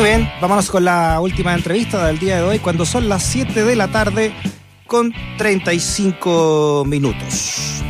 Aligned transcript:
Muy 0.00 0.08
bien, 0.08 0.32
vámonos 0.40 0.70
con 0.70 0.82
la 0.82 1.20
última 1.20 1.52
entrevista 1.52 2.06
del 2.06 2.18
día 2.18 2.36
de 2.36 2.42
hoy, 2.42 2.58
cuando 2.58 2.86
son 2.86 3.10
las 3.10 3.22
7 3.22 3.64
de 3.64 3.76
la 3.76 3.88
tarde 3.88 4.32
con 4.86 5.12
35 5.36 6.84
minutos. 6.86 7.82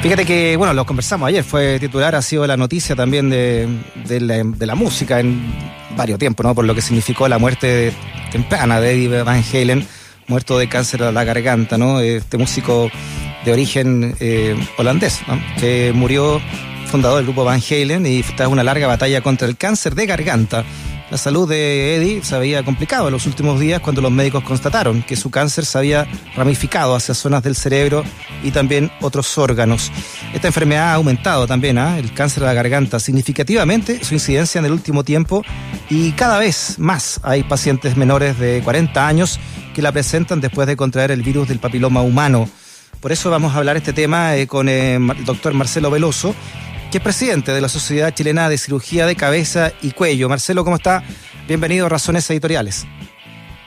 Fíjate 0.00 0.24
que, 0.24 0.56
bueno, 0.56 0.72
lo 0.72 0.86
conversamos 0.86 1.28
ayer, 1.28 1.44
fue 1.44 1.78
titular, 1.78 2.14
ha 2.14 2.22
sido 2.22 2.46
la 2.46 2.56
noticia 2.56 2.96
también 2.96 3.28
de, 3.28 3.68
la, 4.58 4.74
música 4.74 5.20
en 5.20 5.38
varios 5.98 6.18
tiempos, 6.18 6.46
¿no? 6.46 6.54
Por 6.54 6.64
lo 6.64 6.74
que 6.74 6.80
significó 6.80 7.28
la 7.28 7.36
muerte 7.36 7.92
temprana 8.32 8.80
de 8.80 8.92
Eddie 8.92 9.22
Van 9.22 9.44
Halen, 9.52 9.86
muerto 10.28 10.56
de 10.56 10.66
cáncer 10.66 11.02
a 11.02 11.12
la 11.12 11.24
garganta, 11.24 11.76
¿no? 11.76 12.00
Este 12.00 12.38
músico 12.38 12.90
de 13.44 13.52
origen 13.52 14.16
eh, 14.18 14.56
holandés. 14.78 15.20
Que 15.58 15.92
murió 15.94 16.40
fundador 16.90 17.18
del 17.18 17.26
grupo 17.26 17.44
Van 17.44 17.60
Halen 17.60 18.04
y 18.04 18.22
tras 18.22 18.48
una 18.48 18.64
larga 18.64 18.88
batalla 18.88 19.20
contra 19.20 19.46
el 19.46 19.56
cáncer 19.56 19.94
de 19.94 20.06
garganta. 20.06 20.64
La 21.08 21.18
salud 21.18 21.48
de 21.48 21.96
Eddie 21.96 22.22
se 22.24 22.34
había 22.34 22.64
complicado 22.64 23.06
en 23.06 23.12
los 23.12 23.26
últimos 23.26 23.60
días 23.60 23.80
cuando 23.80 24.00
los 24.00 24.10
médicos 24.10 24.42
constataron 24.42 25.02
que 25.02 25.14
su 25.14 25.30
cáncer 25.30 25.64
se 25.64 25.78
había 25.78 26.06
ramificado 26.34 26.96
hacia 26.96 27.14
zonas 27.14 27.44
del 27.44 27.54
cerebro 27.54 28.02
y 28.42 28.50
también 28.50 28.90
otros 29.00 29.38
órganos. 29.38 29.92
Esta 30.34 30.48
enfermedad 30.48 30.90
ha 30.90 30.94
aumentado 30.94 31.46
también, 31.46 31.78
¿ah? 31.78 31.96
el 31.98 32.12
cáncer 32.12 32.40
de 32.40 32.46
la 32.46 32.54
garganta, 32.54 32.98
significativamente 32.98 34.04
su 34.04 34.14
incidencia 34.14 34.58
en 34.58 34.64
el 34.64 34.72
último 34.72 35.04
tiempo 35.04 35.44
y 35.88 36.10
cada 36.12 36.38
vez 36.38 36.78
más 36.78 37.20
hay 37.22 37.44
pacientes 37.44 37.96
menores 37.96 38.38
de 38.38 38.62
40 38.64 39.06
años 39.06 39.38
que 39.74 39.82
la 39.82 39.92
presentan 39.92 40.40
después 40.40 40.66
de 40.66 40.76
contraer 40.76 41.12
el 41.12 41.22
virus 41.22 41.46
del 41.48 41.60
papiloma 41.60 42.02
humano. 42.02 42.48
Por 43.00 43.12
eso 43.12 43.30
vamos 43.30 43.54
a 43.54 43.58
hablar 43.58 43.76
este 43.76 43.92
tema 43.92 44.36
eh, 44.36 44.46
con 44.46 44.68
eh, 44.68 44.96
el 44.96 45.24
doctor 45.24 45.54
Marcelo 45.54 45.90
Veloso, 45.90 46.34
que 46.90 46.98
es 46.98 47.04
presidente 47.04 47.52
de 47.52 47.60
la 47.60 47.68
Sociedad 47.68 48.12
Chilena 48.12 48.48
de 48.48 48.58
Cirugía 48.58 49.06
de 49.06 49.14
Cabeza 49.14 49.72
y 49.80 49.92
Cuello. 49.92 50.28
Marcelo, 50.28 50.64
¿cómo 50.64 50.76
está? 50.76 51.04
Bienvenido 51.46 51.86
a 51.86 51.88
Razones 51.88 52.28
Editoriales. 52.30 52.84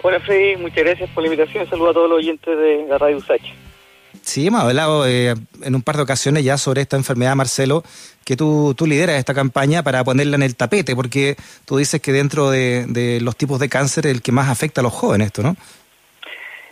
Hola 0.01 0.19
Freddy, 0.19 0.57
muchas 0.57 0.83
gracias 0.83 1.09
por 1.11 1.23
la 1.23 1.29
invitación. 1.29 1.69
Saludos 1.69 1.91
a 1.91 1.93
todos 1.93 2.09
los 2.09 2.17
oyentes 2.17 2.57
de 2.57 2.85
la 2.89 2.97
Radio 2.97 3.17
USACH. 3.17 3.53
Sí, 4.21 4.47
hemos 4.47 4.61
hablado 4.61 5.07
eh, 5.07 5.35
en 5.63 5.75
un 5.75 5.81
par 5.81 5.95
de 5.95 6.01
ocasiones 6.01 6.43
ya 6.43 6.57
sobre 6.57 6.81
esta 6.81 6.97
enfermedad, 6.97 7.35
Marcelo, 7.35 7.83
que 8.25 8.35
tú, 8.35 8.75
tú 8.77 8.85
lideras 8.85 9.15
esta 9.15 9.33
campaña 9.33 9.83
para 9.83 10.03
ponerla 10.03 10.35
en 10.35 10.43
el 10.43 10.57
tapete, 10.57 10.93
porque 10.93 11.37
tú 11.65 11.77
dices 11.77 12.01
que 12.01 12.11
dentro 12.11 12.51
de, 12.51 13.19
los 13.21 13.37
tipos 13.37 13.57
de 13.59 13.69
cáncer 13.69 14.05
el 14.05 14.21
que 14.21 14.33
más 14.33 14.49
afecta 14.49 14.81
a 14.81 14.83
los 14.83 14.93
jóvenes, 14.93 15.27
esto, 15.27 15.43
¿no? 15.43 15.55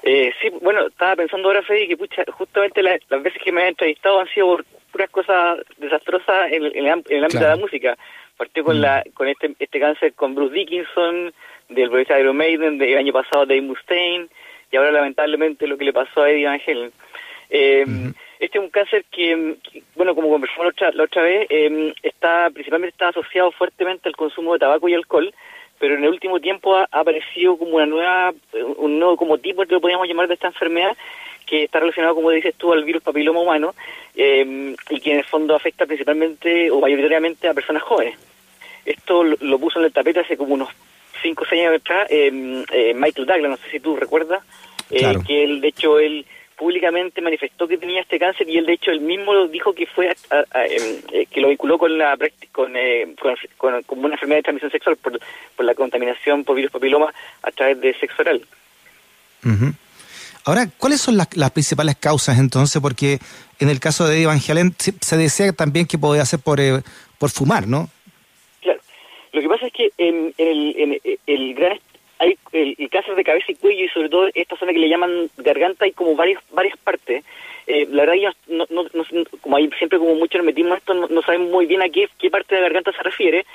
Eh, 0.04 0.34
sí, 0.42 0.50
bueno, 0.62 0.88
estaba 0.88 1.16
pensando 1.16 1.48
ahora, 1.48 1.62
Freddy, 1.62 1.88
que 1.88 1.98
pucha, 1.98 2.24
justamente 2.32 2.82
las 2.82 3.00
veces 3.24 3.42
que 3.44 3.52
me 3.54 3.64
he 3.64 3.68
entrevistado 3.70 4.20
han 4.20 4.28
sido 4.30 4.48
por 4.48 4.66
puras 4.92 5.10
cosas 5.10 5.60
desastrosas 5.78 6.52
en, 6.52 6.66
el 6.76 6.90
ámbito 6.90 7.40
de 7.40 7.48
la 7.48 7.56
música. 7.56 7.98
Partió 8.38 8.64
con, 8.64 8.78
mm. 8.78 8.82
la, 8.82 9.04
con 9.14 9.28
este, 9.28 9.54
este 9.60 9.80
cáncer 9.80 10.14
con 10.14 10.36
Bruce 10.36 10.54
Dickinson, 10.54 11.34
del 11.70 11.90
proyecto 11.90 12.18
Iron 12.20 12.38
Maiden, 12.38 12.78
del 12.78 12.98
año 12.98 13.14
pasado 13.14 13.46
Dave 13.46 13.62
Mustaine, 13.62 14.28
y 14.72 14.78
ahora 14.78 14.92
lamentablemente 14.92 15.68
lo 15.68 15.78
que 15.78 15.86
le 15.86 15.94
pasó 15.94 16.24
a 16.24 16.30
Eddie 16.30 16.46
Van 16.46 16.62
Halen. 16.66 16.92
Eh, 17.50 17.86
Este 18.42 18.58
es 18.58 18.64
un 18.64 18.72
cáncer 18.72 19.06
que, 19.12 19.56
bueno, 19.94 20.16
como 20.16 20.28
conversamos 20.28 20.66
la 20.66 20.70
otra, 20.70 20.92
la 20.94 21.04
otra 21.04 21.22
vez, 21.22 21.46
eh, 21.52 21.94
está 22.02 22.50
principalmente 22.50 22.94
está 22.94 23.10
asociado 23.10 23.52
fuertemente 23.52 24.10
al 24.10 24.16
consumo 24.16 24.54
de 24.54 24.60
tabaco 24.60 24.90
y 24.90 24.96
alcohol, 24.96 25.32
pero 25.78 25.94
en 25.94 26.04
el 26.04 26.10
último 26.10 26.40
tiempo 26.40 26.76
ha, 26.76 26.88
aparecido 26.90 27.56
como 27.56 27.76
una 27.76 27.86
nueva, 27.86 28.34
un 28.78 28.98
nuevo 28.98 29.16
como 29.16 29.38
tipo 29.38 29.64
que 29.64 29.76
lo 29.76 29.80
podríamos 29.80 30.08
llamar 30.08 30.28
de 30.28 30.34
esta 30.34 30.48
enfermedad, 30.48 30.98
que 31.52 31.66
está 31.66 31.82
relacionado, 31.82 32.16
como 32.16 32.30
dices 32.30 32.56
tú, 32.56 32.72
al 32.72 32.86
virus 32.86 33.04
papiloma 33.04 33.42
humano 33.42 33.76
eh, 34.16 34.74
y 34.90 35.00
que 35.02 35.12
en 35.12 35.18
el 35.18 35.26
fondo 35.26 35.54
afecta 35.54 35.86
principalmente 35.86 36.72
o 36.72 36.80
mayoritariamente 36.80 37.50
a 37.50 37.54
personas 37.54 37.84
jóvenes. 37.84 38.18
Esto 38.86 39.26
lo, 39.26 39.60
puso 39.60 39.80
en 39.80 39.86
el 39.86 39.92
tapete 39.92 40.22
hace 40.22 40.38
como 40.38 40.54
unos 40.54 40.70
5 41.22 41.44
o 41.44 41.46
6 41.46 41.62
años 41.62 41.82
atrás 41.82 42.08
em, 42.10 42.64
eh, 42.72 42.94
Michael 42.96 43.28
Douglas, 43.28 43.52
no 43.52 43.58
sé 43.58 43.70
si 43.70 43.80
tú 43.82 43.98
recuerdas, 43.98 44.42
eh, 44.92 45.14
que 45.28 45.44
él, 45.44 45.60
de 45.60 45.68
hecho, 45.68 46.00
él 46.00 46.26
públicamente 46.56 47.20
manifestó 47.20 47.68
que 47.68 47.78
tenía 47.78 48.00
este 48.00 48.18
cáncer 48.18 48.48
y 48.48 48.58
él, 48.58 48.66
de 48.66 48.74
hecho, 48.74 48.92
él 48.92 49.02
mismo 49.02 49.48
dijo 49.48 49.74
que 49.74 49.88
fue 49.88 50.08
em, 50.08 51.26
que 51.30 51.42
lo 51.42 51.50
vinculó 51.50 51.78
con 51.78 51.98
la 51.98 52.18
con, 52.54 52.72
con, 53.58 53.84
con, 53.84 54.00
una 54.00 54.14
enfermedad 54.14 54.38
de 54.40 54.44
transmisión 54.44 54.72
sexual 54.72 54.96
por, 54.96 55.20
por 55.58 55.66
la 55.66 55.76
contaminación 55.76 56.46
por 56.46 56.56
virus 56.56 56.72
papiloma 56.72 57.14
a 57.44 57.52
través 57.52 57.82
de 57.82 57.94
sexo 57.96 58.22
oral. 58.22 58.42
Ahora, 60.46 60.68
¿cuáles 60.78 61.02
son 61.02 61.18
las, 61.18 61.28
principales 61.52 61.96
causas 61.98 62.40
entonces? 62.40 62.82
Porque 62.82 63.20
en 63.60 63.70
el 63.70 63.80
caso 63.80 64.08
de 64.08 64.26
Van 64.26 64.40
Halen 64.40 64.74
se, 64.78 65.18
decía 65.18 65.52
también 65.54 65.86
que 65.86 65.98
podía 65.98 66.26
ser 66.26 66.40
por, 66.40 66.60
eh, 66.60 66.82
por 67.20 67.30
fumar, 67.30 67.68
¿no? 67.68 67.90
Claro. 68.62 68.80
Lo 69.34 69.42
que 69.42 69.48
pasa 69.48 69.68
es 69.68 69.74
que 69.74 69.92
en, 69.98 70.34
el, 70.38 71.00
el, 71.28 71.54
gran 71.54 71.80
hay 72.18 72.38
el, 72.54 72.90
cáncer 72.90 73.16
de 73.16 73.24
cabeza 73.24 73.52
y 73.52 73.56
cuello 73.56 73.86
y 73.86 73.90
sobre 73.90 74.10
todo 74.10 74.30
esta 74.34 74.58
zona 74.58 74.74
que 74.74 74.80
le 74.80 74.90
llaman 74.90 75.30
garganta 75.38 75.86
hay 75.86 75.92
como 75.92 76.16
varias 76.16 76.42
varias 76.52 76.78
partes. 76.78 77.24
Eh, 77.68 77.88
la 77.92 78.06
verdad 78.06 78.34
no, 78.48 78.66
no, 78.70 78.86
como 79.42 79.58
hay 79.58 79.70
siempre 79.78 80.00
como 80.00 80.16
muchos 80.16 80.40
nos 80.40 80.46
metimos 80.48 80.78
esto 80.78 80.96
no, 80.96 81.08
no 81.08 81.22
sabemos 81.22 81.52
muy 81.52 81.68
bien 81.68 81.84
a 81.84 81.90
qué, 81.90 82.10
qué 82.18 82.32
parte 82.32 82.56
de 82.56 82.62
la 82.62 82.68
garganta 82.68 82.92
se 82.92 83.04
refiere, 83.04 83.46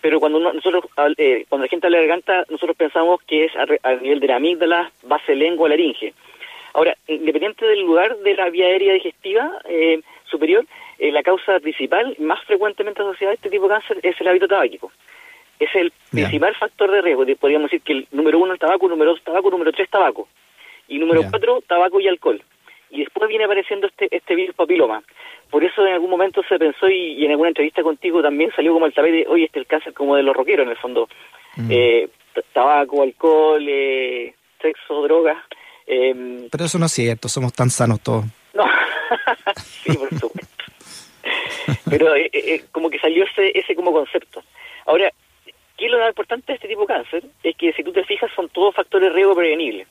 pero 0.00 0.20
cuando 0.20 0.38
nosotros 0.40 0.84
eh, 1.16 1.46
cuando 1.48 1.64
la 1.64 1.70
gente 1.70 1.86
habla 1.86 1.98
de 1.98 2.06
garganta 2.06 2.44
nosotros 2.48 2.76
pensamos 2.76 3.20
que 3.22 3.46
es 3.46 3.52
a, 3.56 3.94
nivel 3.94 4.20
de 4.20 4.26
la 4.26 4.36
amígdala, 4.36 4.90
base 5.02 5.34
lengua, 5.34 5.68
laringe. 5.68 6.14
Ahora, 6.74 6.96
independiente 7.08 7.64
del 7.64 7.80
lugar 7.80 8.18
de 8.18 8.34
la 8.34 8.50
vía 8.50 8.66
aérea 8.66 8.92
digestiva 8.92 9.50
eh, 9.64 10.00
superior, 10.26 10.66
eh, 10.98 11.10
la 11.10 11.22
causa 11.22 11.58
principal, 11.60 12.14
más 12.18 12.42
frecuentemente 12.44 13.00
asociada 13.00 13.32
a 13.32 13.34
este 13.34 13.50
tipo 13.50 13.68
de 13.68 13.74
cáncer, 13.74 14.00
es 14.02 14.20
el 14.20 14.28
hábito 14.28 14.46
tabáquico. 14.46 14.92
Es 15.58 15.74
el 15.74 15.90
principal 16.10 16.54
factor 16.54 16.90
de 16.90 17.00
riesgo. 17.00 17.24
Podríamos 17.40 17.70
decir 17.70 17.82
que 17.82 17.92
el 17.94 18.06
número 18.10 18.38
uno 18.38 18.52
el 18.52 18.58
tabaco, 18.58 18.88
número 18.88 19.12
dos 19.12 19.22
tabaco, 19.22 19.50
número 19.50 19.72
tres 19.72 19.88
tabaco. 19.88 20.28
Y 20.86 20.98
número 20.98 21.22
cuatro, 21.30 21.62
tabaco 21.66 21.98
y 21.98 22.08
alcohol. 22.08 22.42
Y 22.96 23.00
después 23.00 23.28
viene 23.28 23.44
apareciendo 23.44 23.86
este, 23.86 24.08
este 24.10 24.34
virus 24.34 24.56
papiloma. 24.56 25.02
Por 25.50 25.62
eso 25.62 25.86
en 25.86 25.92
algún 25.92 26.08
momento 26.08 26.42
se 26.48 26.58
pensó, 26.58 26.88
y, 26.88 27.22
en 27.24 27.30
alguna 27.30 27.50
entrevista 27.50 27.82
contigo 27.82 28.22
también 28.22 28.50
salió 28.56 28.72
como 28.72 28.86
el 28.86 28.94
tapete, 28.94 29.26
hoy 29.28 29.44
este 29.44 29.58
el 29.58 29.66
cáncer 29.66 29.92
como 29.92 30.16
de 30.16 30.22
los 30.22 30.34
rockeros 30.34 30.64
en 30.64 30.70
el 30.70 30.78
fondo. 30.78 31.06
Mm. 31.56 31.68
Eh, 31.70 32.08
tabaco, 32.54 33.02
alcohol, 33.02 33.64
eh, 33.68 34.34
sexo, 34.62 35.02
drogas. 35.02 35.36
Em, 35.86 36.48
Pero 36.50 36.64
eso 36.64 36.78
no 36.78 36.86
es 36.86 36.92
cierto, 36.92 37.28
somos 37.28 37.52
tan 37.52 37.68
sanos 37.68 38.00
todos. 38.00 38.24
No, 38.54 38.64
sí, 39.56 39.92
por 39.92 40.08
supuesto. 40.18 40.64
Pero 41.90 42.14
eh, 42.16 42.30
eh, 42.32 42.64
como 42.72 42.88
que 42.88 42.98
salió 42.98 43.24
ese, 43.24 43.58
ese 43.58 43.74
como 43.74 43.92
concepto. 43.92 44.42
Ahora, 44.86 45.10
¿qué 45.76 45.84
es 45.84 45.90
lo 45.90 45.98
más 45.98 46.08
importante 46.08 46.46
de 46.48 46.54
este 46.54 46.68
tipo 46.68 46.80
de 46.82 46.86
cáncer? 46.86 47.24
Es 47.42 47.56
que 47.56 47.74
si 47.74 47.84
tú 47.84 47.92
te 47.92 48.04
fijas 48.04 48.30
son 48.34 48.48
todos 48.48 48.74
factores 48.74 49.12
riesgo 49.12 49.34
prevenibles. 49.34 49.86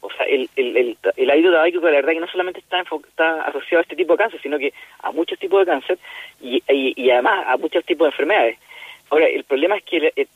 O 0.00 0.10
sea, 0.10 0.26
el, 0.26 0.48
el, 0.56 0.76
el, 0.76 0.96
el 1.16 1.30
ácido 1.30 1.50
la 1.50 1.90
verdad 1.90 2.12
que 2.12 2.20
no 2.20 2.28
solamente 2.28 2.60
está, 2.60 2.80
está 2.80 3.42
asociado 3.42 3.80
a 3.80 3.82
este 3.82 3.96
tipo 3.96 4.12
de 4.12 4.18
cáncer, 4.18 4.40
sino 4.40 4.58
que 4.58 4.72
a 5.02 5.10
muchos 5.10 5.38
tipos 5.38 5.60
de 5.60 5.66
cáncer 5.66 5.98
y, 6.40 6.62
y, 6.68 7.10
además 7.10 7.44
a 7.48 7.56
muchos 7.56 7.84
tipos 7.84 8.06
de 8.06 8.10
enfermedades. 8.10 8.58
Ahora, 9.10 9.26
el 9.26 9.44
problema 9.44 9.76
es 9.76 9.84
que 9.84 10.28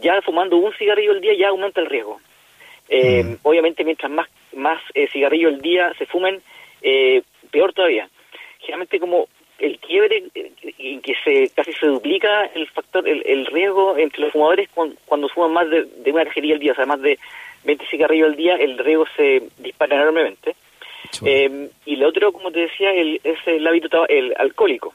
ya 0.00 0.20
fumando 0.22 0.56
un 0.56 0.72
cigarrillo 0.74 1.12
al 1.12 1.20
día 1.20 1.34
ya 1.34 1.48
aumenta 1.48 1.80
el 1.80 1.86
riesgo. 1.86 2.20
Eh, 2.88 3.24
mm. 3.24 3.36
Obviamente, 3.42 3.84
mientras 3.84 4.10
más, 4.10 4.28
más 4.54 4.80
eh, 4.94 5.08
cigarrillos 5.08 5.54
al 5.54 5.62
día 5.62 5.92
se 5.98 6.06
fumen, 6.06 6.42
eh, 6.82 7.22
peor 7.50 7.72
todavía. 7.72 8.08
Generalmente, 8.58 9.00
como 9.00 9.28
el 9.62 9.78
quiebre 9.78 10.24
en 10.34 11.00
que 11.00 11.14
se 11.24 11.48
casi 11.54 11.72
se 11.74 11.86
duplica 11.86 12.46
el 12.46 12.66
factor, 12.68 13.08
el, 13.08 13.46
riesgo 13.46 13.96
entre 13.96 14.22
los 14.22 14.32
fumadores 14.32 14.68
cuando, 14.74 15.28
fuman 15.28 15.52
más 15.52 15.70
de, 15.70 16.12
una 16.12 16.24
cajería 16.24 16.54
al 16.54 16.60
día, 16.60 16.72
o 16.72 16.74
sea, 16.74 16.84
más 16.84 17.00
de 17.00 17.16
20 17.64 17.86
cigarrillos 17.86 18.30
al 18.30 18.36
día, 18.36 18.56
el 18.56 18.76
riesgo 18.76 19.06
se 19.16 19.44
dispara 19.58 19.96
enormemente. 19.96 20.56
y 21.86 21.96
lo 21.96 22.08
otro, 22.08 22.32
como 22.32 22.50
te 22.50 22.60
decía, 22.60 22.92
el, 22.92 23.20
es 23.22 23.38
el 23.46 23.64
hábito 23.64 24.08
el 24.08 24.34
alcohólico. 24.36 24.94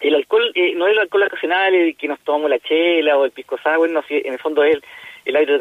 El 0.00 0.16
alcohol 0.16 0.52
no 0.74 0.88
es 0.88 0.92
el 0.92 0.98
alcohol 0.98 1.22
ocasional, 1.22 1.72
el 1.72 1.96
que 1.96 2.08
nos 2.08 2.18
tomamos 2.20 2.50
la 2.50 2.58
chela 2.58 3.16
o 3.16 3.24
el 3.24 3.30
pisco 3.30 3.56
sour, 3.58 3.88
no, 3.88 4.02
en 4.08 4.32
el 4.32 4.38
fondo 4.40 4.64
es 4.64 4.74
el, 4.74 4.82
el 5.24 5.36
hábito 5.36 5.54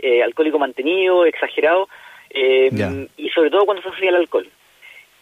eh, 0.00 0.22
alcohólico 0.22 0.60
mantenido, 0.60 1.26
exagerado, 1.26 1.88
eh, 2.30 2.70
y 3.16 3.30
sobre 3.30 3.50
todo 3.50 3.64
cuando 3.64 3.82
se 3.82 3.88
asocia 3.88 4.10
al 4.10 4.16
alcohol. 4.16 4.48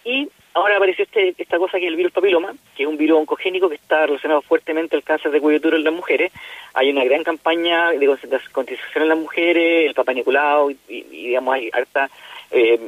Y 0.05 0.29
ahora 0.59 0.77
apareció 0.77 1.05
este, 1.05 1.35
esta 1.39 1.59
cosa 1.59 1.79
que 1.79 1.85
es 1.85 1.91
el 1.91 1.97
virus 1.97 2.13
papiloma, 2.13 2.53
que 2.77 2.83
es 2.83 2.89
un 2.89 2.97
virus 2.97 3.19
oncogénico 3.19 3.69
que 3.69 3.77
está 3.77 4.07
relacionado 4.07 4.43
fuertemente 4.43 4.97
al 4.97 5.03
cáncer 5.03 5.31
de 5.31 5.41
cuello 5.41 5.77
en 5.77 5.85
las 5.85 5.95
mujeres. 5.95 6.33
Hay 6.75 6.91
una 6.91 7.05
gran 7.05 7.23
campaña 7.23 7.91
de 7.91 8.07
concientización 8.53 9.03
en 9.05 9.09
las 9.09 9.19
mujeres, 9.19 9.89
el 9.89 9.95
papá 9.95 10.13
Nicolau, 10.13 10.71
y, 10.71 10.77
digamos 10.89 11.55
hay 11.55 11.71
harta 11.73 12.11
eh, 12.51 12.81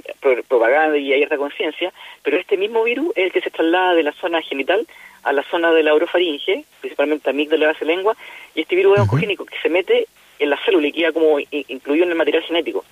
propaganda 0.49 0.97
y 0.99 1.13
hay 1.13 1.23
harta 1.23 1.37
conciencia, 1.37 1.93
pero 2.23 2.37
este 2.39 2.57
mismo 2.57 2.83
virus 2.83 3.13
es 3.15 3.27
el 3.27 3.33
que 3.33 3.41
se 3.41 3.51
traslada 3.51 3.95
de 3.95 4.03
la 4.03 4.13
zona 4.13 4.43
genital 4.43 4.87
a 5.23 5.33
la 5.33 5.43
zona 5.45 5.71
de 5.73 5.83
la 5.83 5.95
orofaringe, 5.95 6.65
principalmente 6.81 7.29
a 7.29 7.33
amígdala 7.33 7.67
la 7.67 7.73
base 7.73 7.85
lengua, 7.85 8.17
y 8.55 8.63
este 8.63 8.75
virus 8.75 8.97
es 8.97 9.03
oncogénico 9.03 9.45
que 9.45 9.59
se 9.63 9.69
mete 9.69 10.07
en 10.39 10.51
la 10.51 10.59
célula 10.65 10.89
y 10.89 10.93
queda 10.93 11.13
como 11.13 11.39
incluido 11.39 12.05
en 12.05 12.11
el 12.11 12.17
material 12.17 12.43
genético. 12.43 12.85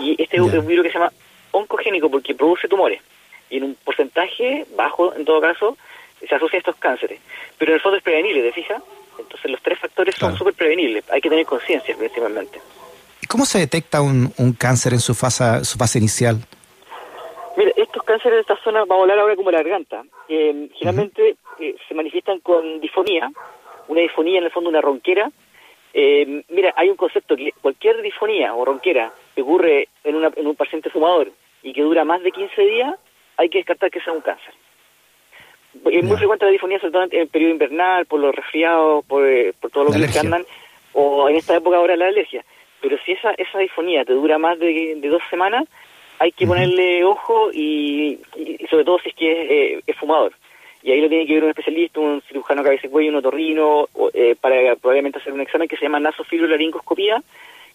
Y 0.00 0.22
este 0.22 0.36
es 0.36 0.42
un 0.42 0.66
virus 0.66 0.84
que 0.84 0.92
se 0.92 0.98
llama 0.98 1.12
oncogénico 1.50 2.10
porque 2.10 2.34
produce 2.34 2.68
tumores. 2.68 3.00
Y 3.50 3.58
en 3.58 3.64
un 3.64 3.74
porcentaje 3.76 4.66
bajo, 4.76 5.14
en 5.14 5.24
todo 5.24 5.40
caso, 5.40 5.76
se 6.26 6.34
asocia 6.34 6.58
a 6.58 6.60
estos 6.60 6.76
cánceres. 6.76 7.20
Pero 7.56 7.72
en 7.72 7.76
el 7.76 7.80
fondo 7.80 7.98
es 7.98 8.02
prevenible, 8.02 8.42
¿te 8.42 8.52
fijas? 8.52 8.82
Entonces 9.18 9.50
los 9.50 9.60
tres 9.62 9.78
factores 9.78 10.14
son 10.14 10.36
súper 10.36 10.54
prevenibles, 10.54 11.04
hay 11.10 11.20
que 11.20 11.28
tener 11.28 11.44
conciencia 11.44 11.96
principalmente. 11.96 12.60
¿Y 13.20 13.26
cómo 13.26 13.44
se 13.44 13.58
detecta 13.58 14.00
un, 14.00 14.32
un 14.38 14.52
cáncer 14.52 14.92
en 14.92 15.00
su 15.00 15.14
fase, 15.14 15.64
su 15.64 15.76
fase 15.76 15.98
inicial? 15.98 16.38
Mira, 17.56 17.72
estos 17.74 18.04
cánceres 18.04 18.36
de 18.36 18.40
esta 18.42 18.56
zona, 18.62 18.84
vamos 18.84 18.98
a 18.98 19.02
hablar 19.02 19.18
ahora 19.18 19.34
como 19.34 19.50
la 19.50 19.58
garganta, 19.58 20.04
eh, 20.28 20.68
generalmente 20.74 21.34
eh, 21.58 21.74
se 21.88 21.94
manifiestan 21.94 22.38
con 22.38 22.80
disfonía, 22.80 23.28
una 23.88 24.00
disfonía 24.00 24.38
en 24.38 24.44
el 24.44 24.52
fondo 24.52 24.70
una 24.70 24.80
ronquera. 24.80 25.28
Eh, 25.92 26.44
mira, 26.50 26.72
hay 26.76 26.88
un 26.88 26.96
concepto 26.96 27.34
que 27.34 27.52
cualquier 27.60 28.00
disfonía 28.00 28.54
o 28.54 28.64
ronquera 28.64 29.12
que 29.34 29.42
ocurre 29.42 29.88
en, 30.04 30.14
una, 30.14 30.30
en 30.36 30.46
un 30.46 30.54
paciente 30.54 30.88
fumador 30.88 31.32
y 31.62 31.72
que 31.72 31.82
dura 31.82 32.04
más 32.04 32.22
de 32.22 32.30
15 32.30 32.62
días, 32.62 32.94
hay 33.38 33.48
que 33.48 33.58
descartar 33.58 33.90
que 33.90 34.00
sea 34.00 34.12
un 34.12 34.20
cáncer. 34.20 34.52
Es 35.90 36.04
muy 36.04 36.16
frecuente 36.16 36.44
la 36.44 36.50
disfonía, 36.50 36.80
sobre 36.80 36.92
todo 36.92 37.02
en 37.04 37.16
el 37.16 37.28
periodo 37.28 37.52
invernal, 37.52 38.04
por 38.06 38.20
los 38.20 38.34
resfriados, 38.34 39.04
por, 39.06 39.24
por 39.60 39.70
todo 39.70 39.84
lo 39.84 39.92
que 39.92 40.18
andan, 40.18 40.44
o 40.92 41.28
en 41.28 41.36
esta 41.36 41.56
época 41.56 41.76
ahora 41.76 41.96
la 41.96 42.06
alergia. 42.06 42.44
Pero 42.80 42.98
si 43.04 43.12
esa, 43.12 43.32
esa 43.32 43.58
disfonía 43.58 44.04
te 44.04 44.12
dura 44.12 44.38
más 44.38 44.58
de, 44.58 44.96
de 44.96 45.08
dos 45.08 45.22
semanas, 45.30 45.64
hay 46.18 46.32
que 46.32 46.46
ponerle 46.46 47.04
ojo 47.04 47.50
y, 47.52 48.18
y, 48.36 48.66
sobre 48.68 48.84
todo 48.84 48.98
si 48.98 49.10
es 49.10 49.14
que 49.14 49.32
es, 49.32 49.50
eh, 49.50 49.82
es, 49.86 49.96
fumador. 49.96 50.32
Y 50.82 50.90
ahí 50.90 51.00
lo 51.00 51.08
tiene 51.08 51.26
que 51.26 51.34
ver 51.34 51.44
un 51.44 51.50
especialista, 51.50 52.00
un 52.00 52.22
cirujano 52.22 52.64
cabeza 52.64 52.86
y 52.86 52.90
cuello, 52.90 53.10
un 53.10 53.16
otorrino, 53.16 53.88
eh, 54.14 54.36
para 54.40 54.74
probablemente 54.76 55.18
hacer 55.18 55.32
un 55.32 55.40
examen 55.40 55.68
que 55.68 55.76
se 55.76 55.82
llama 55.82 56.00
nasofilolaringoscopía, 56.00 57.22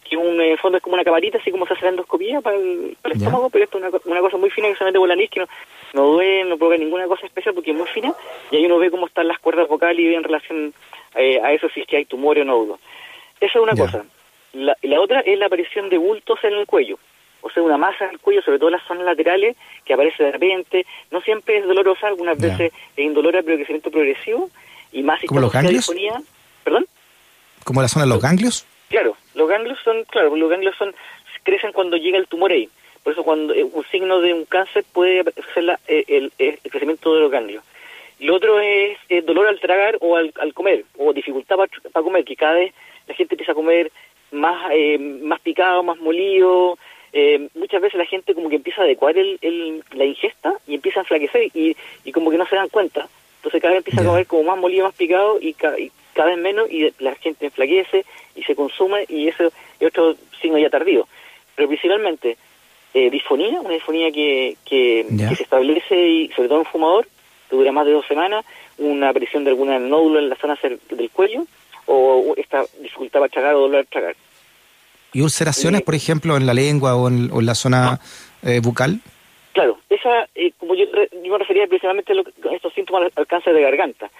que 0.04 0.16
un 0.16 0.40
eh, 0.40 0.56
fondo 0.56 0.78
es 0.78 0.82
como 0.82 0.94
una 0.94 1.04
camarita, 1.04 1.38
así 1.38 1.50
como 1.50 1.66
se 1.66 1.74
hace 1.74 1.84
la 1.84 1.90
endoscopía 1.90 2.40
para 2.40 2.56
el, 2.56 2.96
para 3.00 3.14
el 3.14 3.20
estómago, 3.20 3.50
pero 3.50 3.64
esto 3.64 3.78
es 3.78 3.84
una, 3.84 4.00
una, 4.04 4.20
cosa 4.20 4.36
muy 4.36 4.50
fina 4.50 4.68
que 4.68 4.76
se 4.76 4.84
mete 4.84 4.98
por 4.98 5.08
la 5.08 5.16
nariz, 5.16 5.30
que 5.30 5.40
no, 5.40 5.46
no 5.94 6.06
duele, 6.08 6.44
no 6.44 6.56
provoca 6.56 6.78
ninguna 6.78 7.06
cosa 7.06 7.26
especial 7.26 7.54
porque 7.54 7.72
es 7.72 7.76
muy 7.76 7.88
fina, 7.88 8.12
y 8.50 8.56
ahí 8.56 8.66
uno 8.66 8.78
ve 8.78 8.90
cómo 8.90 9.06
están 9.06 9.28
las 9.28 9.38
cuerdas 9.38 9.68
vocales 9.68 9.98
y 9.98 10.08
ve 10.08 10.14
en 10.14 10.24
relación 10.24 10.74
eh, 11.16 11.40
a 11.42 11.52
eso 11.52 11.68
si 11.70 11.80
es 11.80 11.86
que 11.86 11.96
hay 11.96 12.04
tumor 12.04 12.38
o 12.38 12.44
nódulo. 12.44 12.78
Esa 13.40 13.58
es 13.58 13.62
una 13.62 13.74
cosa. 13.74 14.04
La, 14.52 14.76
la 14.82 15.00
otra 15.00 15.20
es 15.20 15.38
la 15.38 15.46
aparición 15.46 15.88
de 15.90 15.98
bultos 15.98 16.38
en 16.44 16.54
el 16.54 16.66
cuello 16.66 16.98
o 17.44 17.50
sea, 17.50 17.62
una 17.62 17.76
masa 17.76 18.06
en 18.06 18.12
el 18.12 18.20
cuello, 18.20 18.40
sobre 18.40 18.58
todo 18.58 18.68
en 18.68 18.76
las 18.76 18.86
zonas 18.88 19.04
laterales, 19.04 19.54
que 19.84 19.92
aparece 19.92 20.24
de 20.24 20.32
repente, 20.32 20.86
no 21.10 21.20
siempre 21.20 21.58
es 21.58 21.66
dolorosa, 21.66 22.06
algunas 22.06 22.38
yeah. 22.38 22.48
veces 22.48 22.72
es 22.96 23.04
indolora, 23.04 23.42
pero 23.42 23.58
crecimiento 23.58 23.90
progresivo, 23.90 24.50
y 24.92 25.02
más 25.02 25.20
si 25.20 25.26
¿Como 25.26 25.40
los 25.40 25.52
ganglios? 25.52 25.86
Disponía, 25.86 26.22
¿Perdón? 26.64 26.86
¿Como 27.62 27.82
la 27.82 27.88
zona 27.88 28.06
de 28.06 28.08
los 28.08 28.22
ganglios? 28.22 28.66
Claro, 28.88 29.14
los 29.34 29.48
ganglios 29.48 29.78
son, 29.84 30.04
claro, 30.04 30.34
los 30.36 30.50
ganglios 30.50 30.76
son, 30.76 30.94
crecen 31.42 31.72
cuando 31.72 31.96
llega 31.96 32.18
el 32.18 32.26
tumor 32.26 32.52
ahí. 32.52 32.68
Por 33.02 33.12
eso 33.12 33.22
cuando 33.22 33.52
eh, 33.52 33.64
un 33.64 33.84
signo 33.86 34.20
de 34.20 34.32
un 34.32 34.44
cáncer 34.46 34.84
puede 34.92 35.24
ser 35.52 35.64
la, 35.64 35.78
eh, 35.86 36.04
el, 36.08 36.32
el, 36.38 36.58
crecimiento 36.70 37.14
de 37.14 37.20
los 37.20 37.30
ganglios. 37.30 37.62
Lo 38.18 38.34
otro 38.36 38.58
es, 38.60 38.96
es 39.08 39.26
dolor 39.26 39.46
al 39.46 39.60
tragar 39.60 39.98
o 40.00 40.16
al, 40.16 40.32
al 40.40 40.54
comer, 40.54 40.84
o 40.96 41.12
dificultad 41.12 41.56
para, 41.56 42.02
comer, 42.02 42.24
que 42.24 42.36
cada 42.36 42.54
vez 42.54 42.72
la 43.06 43.14
gente 43.14 43.34
empieza 43.34 43.52
a 43.52 43.56
comer 43.56 43.92
más, 44.30 44.70
eh, 44.72 44.98
más 44.98 45.40
picado, 45.40 45.82
más 45.82 45.98
molido, 45.98 46.78
eh, 47.12 47.48
muchas 47.54 47.80
veces 47.80 47.98
la 47.98 48.06
gente 48.06 48.34
como 48.34 48.48
que 48.48 48.56
empieza 48.56 48.80
a 48.80 48.84
adecuar 48.84 49.16
el, 49.16 49.38
el, 49.40 49.84
la 49.92 50.04
ingesta 50.04 50.54
y 50.66 50.74
empieza 50.74 51.00
a 51.00 51.02
enflaquecer 51.02 51.50
y, 51.54 51.76
y, 52.04 52.12
como 52.12 52.30
que 52.30 52.38
no 52.38 52.46
se 52.46 52.56
dan 52.56 52.68
cuenta. 52.68 53.08
Entonces 53.36 53.60
cada 53.62 53.74
vez 53.74 53.78
empieza 53.78 54.00
a 54.00 54.04
comer 54.04 54.26
como 54.26 54.42
más 54.42 54.58
molido, 54.58 54.86
más 54.86 54.96
picado 54.96 55.38
y, 55.40 55.54
y, 55.78 55.92
cada 56.14 56.30
vez 56.30 56.38
menos 56.38 56.70
y 56.70 56.92
la 56.98 57.14
gente 57.16 57.46
enflaquece 57.46 58.04
y 58.34 58.42
se 58.42 58.54
consume 58.54 59.04
y 59.08 59.28
eso 59.28 59.52
es 59.80 59.86
otro 59.86 60.16
signo 60.40 60.58
ya 60.58 60.70
tardío. 60.70 61.06
Pero 61.54 61.68
principalmente 61.68 62.36
eh, 62.94 63.10
disfonía, 63.10 63.60
una 63.60 63.74
disfonía 63.74 64.10
que, 64.10 64.56
que, 64.64 65.06
yeah. 65.10 65.28
que, 65.28 65.36
se 65.36 65.42
establece 65.42 65.96
y 65.96 66.28
sobre 66.28 66.48
todo 66.48 66.60
en 66.60 66.66
un 66.66 66.72
fumador, 66.72 67.08
que 67.50 67.56
dura 67.56 67.72
más 67.72 67.86
de 67.86 67.92
dos 67.92 68.06
semanas, 68.06 68.44
una 68.78 69.10
aparición 69.10 69.44
de 69.44 69.50
alguna 69.50 69.78
nódulo 69.78 70.18
en 70.18 70.28
la 70.28 70.36
zona 70.36 70.58
del 70.62 71.10
cuello 71.10 71.46
o 71.86 72.34
esta 72.36 72.64
dificultad 72.80 73.20
para 73.20 73.30
tragar 73.30 73.54
o 73.54 73.60
dolor 73.60 73.80
al 73.80 73.86
tragar. 73.86 74.16
¿Y 75.12 75.20
ulceraciones, 75.20 75.82
por 75.82 75.94
ejemplo, 75.94 76.36
en 76.36 76.44
la 76.44 76.54
lengua 76.54 76.96
o 76.96 77.08
en, 77.08 77.30
o 77.32 77.38
en 77.38 77.46
la 77.46 77.54
zona 77.54 78.00
eh, 78.42 78.60
bucal? 78.60 79.00
Claro, 79.52 79.78
esa, 79.88 80.28
eh, 80.34 80.52
como 80.58 80.74
yo, 80.74 80.86
yo, 80.86 81.32
me 81.32 81.38
refería 81.38 81.68
principalmente 81.68 82.12
a, 82.12 82.16
lo, 82.16 82.22
a 82.50 82.54
estos 82.54 82.74
síntomas 82.74 83.12
al, 83.14 83.26
cáncer 83.28 83.54
de 83.54 83.62
garganta. 83.62 84.10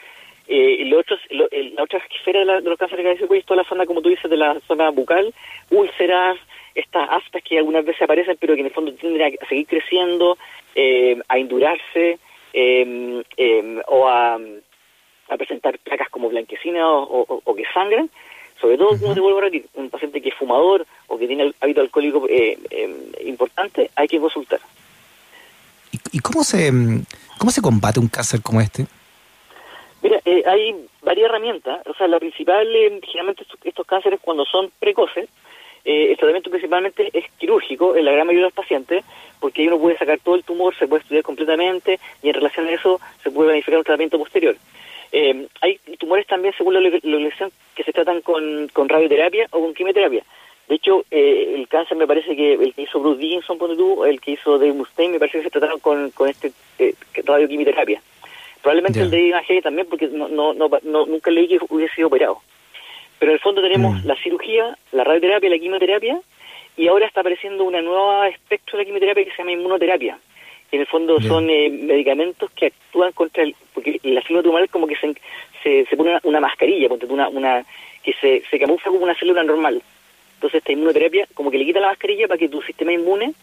Eh, 0.47 0.85
lo 0.85 1.01
otro, 1.01 1.17
lo, 1.31 1.49
la 1.51 1.83
otra 1.83 2.03
esfera 2.15 2.41
de, 2.41 2.45
la, 2.45 2.61
de, 2.61 2.69
los 2.69 2.79
cánceres 2.79 3.05
de 3.05 3.11
garganta 3.11 3.37
es 3.37 3.45
toda 3.45 3.63
la 3.63 3.69
zona, 3.69 3.87
como 3.87 4.03
tú 4.03 4.11
dices, 4.11 4.31
de 4.31 4.37
la 4.37 4.61
zona 4.67 4.91
bucal, 4.91 5.33
úlceras, 5.71 6.37
estas 6.75 7.09
aftas 7.09 7.43
que 7.43 7.59
algunas 7.59 7.85
veces 7.85 8.03
aparecen, 8.03 8.37
pero 8.39 8.55
que 8.55 8.61
en 8.61 8.67
el 8.67 8.73
fondo 8.73 8.93
tienden 8.93 9.23
a 9.23 9.47
seguir 9.47 9.67
creciendo, 9.67 10.37
eh, 10.75 11.19
a 11.29 11.39
indurarse 11.39 12.19
eh, 12.53 13.83
o 13.87 14.07
a, 14.09 14.39
a, 15.29 15.37
presentar 15.37 15.79
placas 15.79 16.09
como 16.11 16.29
blanquecinas 16.29 16.83
o, 16.85 17.27
o, 17.29 17.43
o 17.45 17.55
que 17.55 17.65
sangran 17.73 18.11
sobre 18.61 18.79
todo, 18.79 18.99
como 18.99 19.15
te 19.15 19.21
vuelvo 19.21 19.39
a 19.39 19.43
repetir, 19.43 19.69
un 19.75 19.91
paciente 19.91 20.23
que 20.23 20.31
es 20.31 20.35
fumador 20.35 20.87
o 21.09 21.19
que 21.19 21.27
tiene 21.27 21.53
hábito 21.61 21.81
alcohólico 21.81 22.27
eh, 22.29 22.59
eh, 22.71 23.13
importante, 23.27 23.91
hay 23.95 24.09
que 24.09 24.19
consultar. 24.19 24.61
¿Y, 25.93 25.99
¿Y, 26.17 26.21
cómo 26.21 26.43
se 26.45 26.73
cómo 27.39 27.51
se 27.51 27.61
combate 27.61 28.01
un 28.01 28.09
cáncer 28.09 28.41
como 28.43 28.61
este? 28.61 28.87
Mira, 30.05 30.21
eh, 30.25 30.45
hay 30.47 30.87
varias 31.03 31.29
herramientas. 31.29 31.85
O 31.87 31.95
sea, 31.95 32.07
la 32.07 32.21
principal, 32.21 32.69
eh, 32.77 33.01
generalmente 33.03 33.45
estos, 33.65 33.87
cánceres 33.87 34.21
cuando 34.21 34.45
son 34.45 34.71
precoces, 34.79 35.29
el 35.87 36.17
tratamiento 36.17 36.49
principalmente 36.49 37.11
es 37.13 37.31
quirúrgico 37.33 37.95
en 37.95 38.07
la 38.07 38.13
gran 38.13 38.27
mayoría 38.27 38.45
de 38.45 38.51
los 38.51 38.55
pacientes, 38.55 39.05
porque 39.39 39.67
uno 39.67 39.79
puede 39.79 39.99
sacar 39.99 40.19
todo 40.19 40.35
el 40.35 40.45
tumor, 40.45 40.75
se 40.75 40.89
puede 40.89 41.03
estudiar 41.03 41.23
completamente 41.23 42.01
y 42.23 42.29
en 42.29 42.35
relación 42.35 42.67
a 42.67 42.73
eso 42.73 43.01
se 43.23 43.31
puede 43.31 43.49
planificar 43.49 43.79
un 43.79 43.85
tratamiento 43.85 44.19
posterior. 44.19 44.57
Eh, 45.13 45.47
hay 45.61 45.79
tumores 45.99 46.27
también, 46.27 46.53
según 46.57 46.75
la, 46.75 46.81
lesión, 46.81 47.53
que 47.77 47.85
se 47.85 47.93
tratan 47.93 48.21
con, 48.21 48.69
con, 48.73 48.89
radioterapia 48.89 49.47
o 49.51 49.61
con 49.61 49.73
quimioterapia. 49.73 50.25
De 50.69 50.75
hecho, 50.75 51.05
eh, 51.11 51.55
el 51.55 51.69
cáncer 51.69 51.97
me 51.97 52.07
parece 52.07 52.35
que 52.35 52.55
el 52.55 52.75
que 52.75 52.83
hizo 52.83 52.99
Bruce 52.99 53.21
Dickinson, 53.21 53.59
el 54.09 54.21
que 54.21 54.33
hizo 54.33 54.59
Dave 54.59 54.73
Mustaine, 54.73 55.13
me 55.13 55.19
parece 55.21 55.39
que 55.39 55.45
se 55.45 55.51
trataron 55.51 55.79
con, 55.79 56.11
con 56.11 56.29
este 56.29 56.53
eh, 56.79 56.95
radioquimioterapia. 57.25 58.03
Probablemente 58.65 58.99
yeah. 58.99 59.05
el 59.05 59.11
de 59.11 59.21
Ivan 59.21 59.45
también, 59.63 59.87
porque 59.89 60.09
no, 60.09 60.27
no, 60.29 60.55
no, 60.55 60.71
no, 60.83 61.05
nunca 61.05 61.31
leí 61.31 61.47
que 61.47 61.59
hubiese 61.69 61.95
sido 61.95 62.09
operado. 62.09 62.41
Pero 63.19 63.31
en 63.31 63.35
el 63.35 63.41
fondo 63.41 63.61
tenemos 63.61 64.03
mm. 64.03 64.07
la 64.07 64.17
cirugía, 64.17 64.79
la 64.93 65.05
radioterapia, 65.05 65.51
la 65.51 65.59
quimioterapia, 65.59 66.19
y 66.79 66.89
ahora 66.89 67.07
está 67.07 67.21
apareciendo 67.21 67.65
una 67.65 67.83
nueva 67.83 68.27
espectro 68.29 68.79
de 68.79 68.85
la 68.85 68.87
quimioterapia 68.87 69.25
que 69.25 69.31
se 69.33 69.37
llama 69.37 69.53
inmunoterapia 69.53 70.19
que 70.71 70.77
en 70.77 70.81
el 70.81 70.87
fondo 70.87 71.21
son 71.21 71.51
eh, 71.51 71.69
medicamentos 71.69 72.51
que 72.53 72.67
actúan 72.67 73.13
contra 73.13 73.43
el, 73.43 73.55
porque 73.75 74.01
la 74.03 74.23
célula 74.23 74.43
tumoral 74.43 74.69
como 74.71 74.87
que 74.87 74.97
se, 74.97 75.15
se, 75.63 75.85
se 75.85 75.97
pone 75.97 76.11
una, 76.11 76.21
una, 76.25 76.41
mascarilla, 76.41 76.89
una, 77.09 77.29
una, 77.29 77.65
que 78.03 78.15
se, 78.15 78.43
se 78.51 78.59
camufla 78.59 78.91
como 78.91 79.05
una 79.05 79.15
célula 79.15 79.45
normal. 79.45 79.83
Entonces 80.37 80.59
esta 80.59 80.73
inmunoterapia 80.73 81.29
como 81.35 81.51
que 81.51 81.59
le 81.59 81.67
quita 81.67 81.81
la 81.81 81.89
mascarilla 81.89 82.27
para 82.27 82.39
que 82.39 82.49
tu 82.49 82.63
sistema 82.63 82.93
inmune 82.93 83.35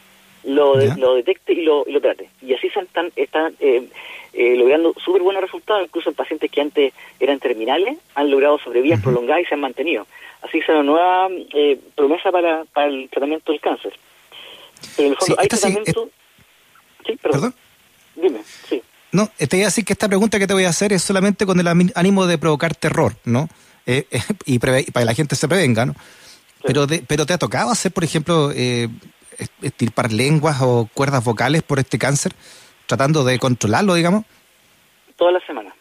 lo, 0.43 0.77
de, 0.77 0.95
lo 0.97 1.15
detecte 1.15 1.53
y 1.53 1.63
lo, 1.63 1.83
y 1.87 1.91
lo 1.91 2.01
trate. 2.01 2.29
Y 2.41 2.53
así 2.53 2.69
se 2.69 2.79
están, 2.79 3.11
están 3.15 3.55
eh, 3.59 3.87
eh, 4.33 4.55
logrando 4.55 4.93
súper 5.03 5.21
buenos 5.21 5.41
resultados, 5.41 5.83
incluso 5.83 6.09
en 6.09 6.15
pacientes 6.15 6.49
que 6.51 6.61
antes 6.61 6.93
eran 7.19 7.39
terminales, 7.39 7.97
han 8.15 8.31
logrado 8.31 8.57
sobrevidas 8.59 8.99
uh 8.99 9.01
-huh. 9.01 9.03
prolongadas 9.05 9.43
y 9.43 9.45
se 9.45 9.53
han 9.53 9.61
mantenido. 9.61 10.07
Así 10.41 10.59
es 10.59 10.69
una 10.69 10.83
nueva 10.83 11.27
eh, 11.53 11.79
promesa 11.95 12.31
para, 12.31 12.65
para 12.65 12.87
el 12.87 13.09
tratamiento 13.09 13.51
del 13.51 13.61
cáncer. 13.61 13.93
Pero 14.95 15.07
en 15.07 15.11
el 15.11 15.17
fondo 15.17 15.35
sí, 15.35 15.41
hay 15.41 15.47
tratamiento... 15.47 16.05
Sí, 16.05 16.11
Sí, 17.05 17.17
perdón. 17.21 17.41
¿Perdón? 17.41 17.55
Dime, 18.15 18.41
sí. 18.69 18.81
No, 19.11 19.29
te 19.37 19.57
iba 19.57 19.65
a 19.65 19.69
decir 19.69 19.83
que 19.83 19.93
esta 19.93 20.07
pregunta 20.07 20.39
que 20.39 20.47
te 20.47 20.53
voy 20.53 20.63
a 20.65 20.69
hacer 20.69 20.93
es 20.93 21.01
solamente 21.01 21.45
con 21.45 21.59
el 21.59 21.67
ánimo 21.95 22.25
de 22.27 22.37
provocar 22.37 22.75
terror, 22.75 23.15
¿no? 23.25 23.49
Eh, 23.85 24.07
eh, 24.09 24.21
y, 24.45 24.59
preve, 24.59 24.81
y, 24.81 24.91
para 24.91 25.03
que 25.03 25.05
la 25.07 25.13
gente 25.13 25.35
se 25.35 25.47
prevenga, 25.47 25.85
¿no? 25.85 25.93
Sí. 25.93 26.67
Pero, 26.67 26.87
de, 26.87 27.03
pero 27.05 27.25
te 27.25 27.33
ha 27.33 27.37
tocado 27.37 27.71
hacer, 27.71 27.91
por 27.91 28.03
ejemplo, 28.03 28.51
eh, 28.53 28.87
estirpar 29.61 30.11
lenguas 30.11 30.61
o 30.61 30.87
cuerdas 30.93 31.23
vocales 31.23 31.63
por 31.63 31.79
este 31.79 31.97
cáncer, 31.97 32.33
tratando 32.85 33.23
de 33.23 33.39
controlarlo, 33.39 33.93
digamos. 33.93 34.25
Todas 35.15 35.33
las 35.33 35.43
semanas. 35.43 35.73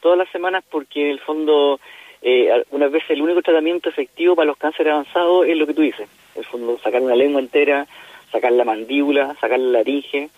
Todas 0.00 0.18
las 0.18 0.28
semanas 0.30 0.64
porque 0.70 1.06
en 1.06 1.10
el 1.12 1.20
fondo, 1.20 1.80
eh, 2.22 2.50
algunas 2.52 2.90
veces 2.90 3.10
el 3.10 3.22
único 3.22 3.42
tratamiento 3.42 3.88
efectivo 3.88 4.34
para 4.34 4.46
los 4.46 4.56
cánceres 4.56 4.92
avanzados 4.92 5.46
es 5.46 5.56
lo 5.56 5.66
que 5.66 5.74
tú 5.74 5.82
dices. 5.82 6.08
En 6.34 6.40
el 6.40 6.44
fondo, 6.46 6.78
sacar 6.82 7.00
una 7.00 7.14
lengua 7.14 7.40
entera, 7.40 7.86
sacar 8.30 8.52
la 8.52 8.64
mandíbula, 8.64 9.34
sacar 9.40 9.58
la 9.58 9.78
laringe. 9.78 10.30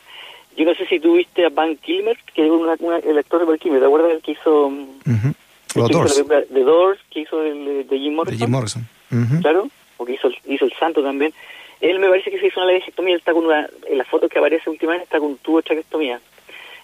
Yo 0.56 0.64
no 0.64 0.74
sé 0.74 0.86
si 0.86 1.00
tú 1.00 1.14
viste 1.14 1.44
a 1.44 1.48
Van 1.48 1.76
Kilmer, 1.76 2.16
que 2.34 2.44
es 2.44 2.50
una, 2.50 2.76
una, 2.78 2.98
el 2.98 3.18
actor 3.18 3.40
de 3.40 3.46
Van 3.46 3.58
Kilmer, 3.58 3.80
¿te 3.80 3.86
acuerdas 3.86 4.10
del 4.10 4.22
que 4.22 4.32
hizo... 4.32 4.66
Uh 4.66 4.96
-huh. 5.04 5.34
Los 5.74 5.90
Doors. 5.90 6.28
De, 6.28 6.62
Doors, 6.62 7.00
que 7.10 7.20
hizo 7.20 7.42
el, 7.42 7.88
de 7.88 7.98
Jim 7.98 8.14
Morrison. 8.14 8.38
De 8.38 8.44
Jim 8.44 8.52
Morrison. 8.52 8.88
Uh 9.10 9.16
-huh. 9.16 9.42
Claro, 9.42 9.68
porque 9.96 10.12
hizo, 10.12 10.30
hizo 10.46 10.64
el 10.66 10.72
santo 10.74 11.02
también. 11.02 11.34
Él 11.80 11.98
me 11.98 12.08
parece 12.08 12.30
que 12.30 12.38
se 12.38 12.46
hizo 12.46 12.60
una 12.60 12.68
laringectomía, 12.68 13.14
él 13.14 13.20
está 13.20 13.32
con 13.32 13.46
una, 13.46 13.68
en 13.86 13.98
la 13.98 14.04
foto 14.04 14.28
que 14.28 14.38
aparece 14.38 14.70
últimamente 14.70 15.04
está 15.04 15.18
con 15.18 15.30
un 15.30 15.38
tubo 15.38 15.58
de 15.58 15.62
traqueostomía. 15.64 16.20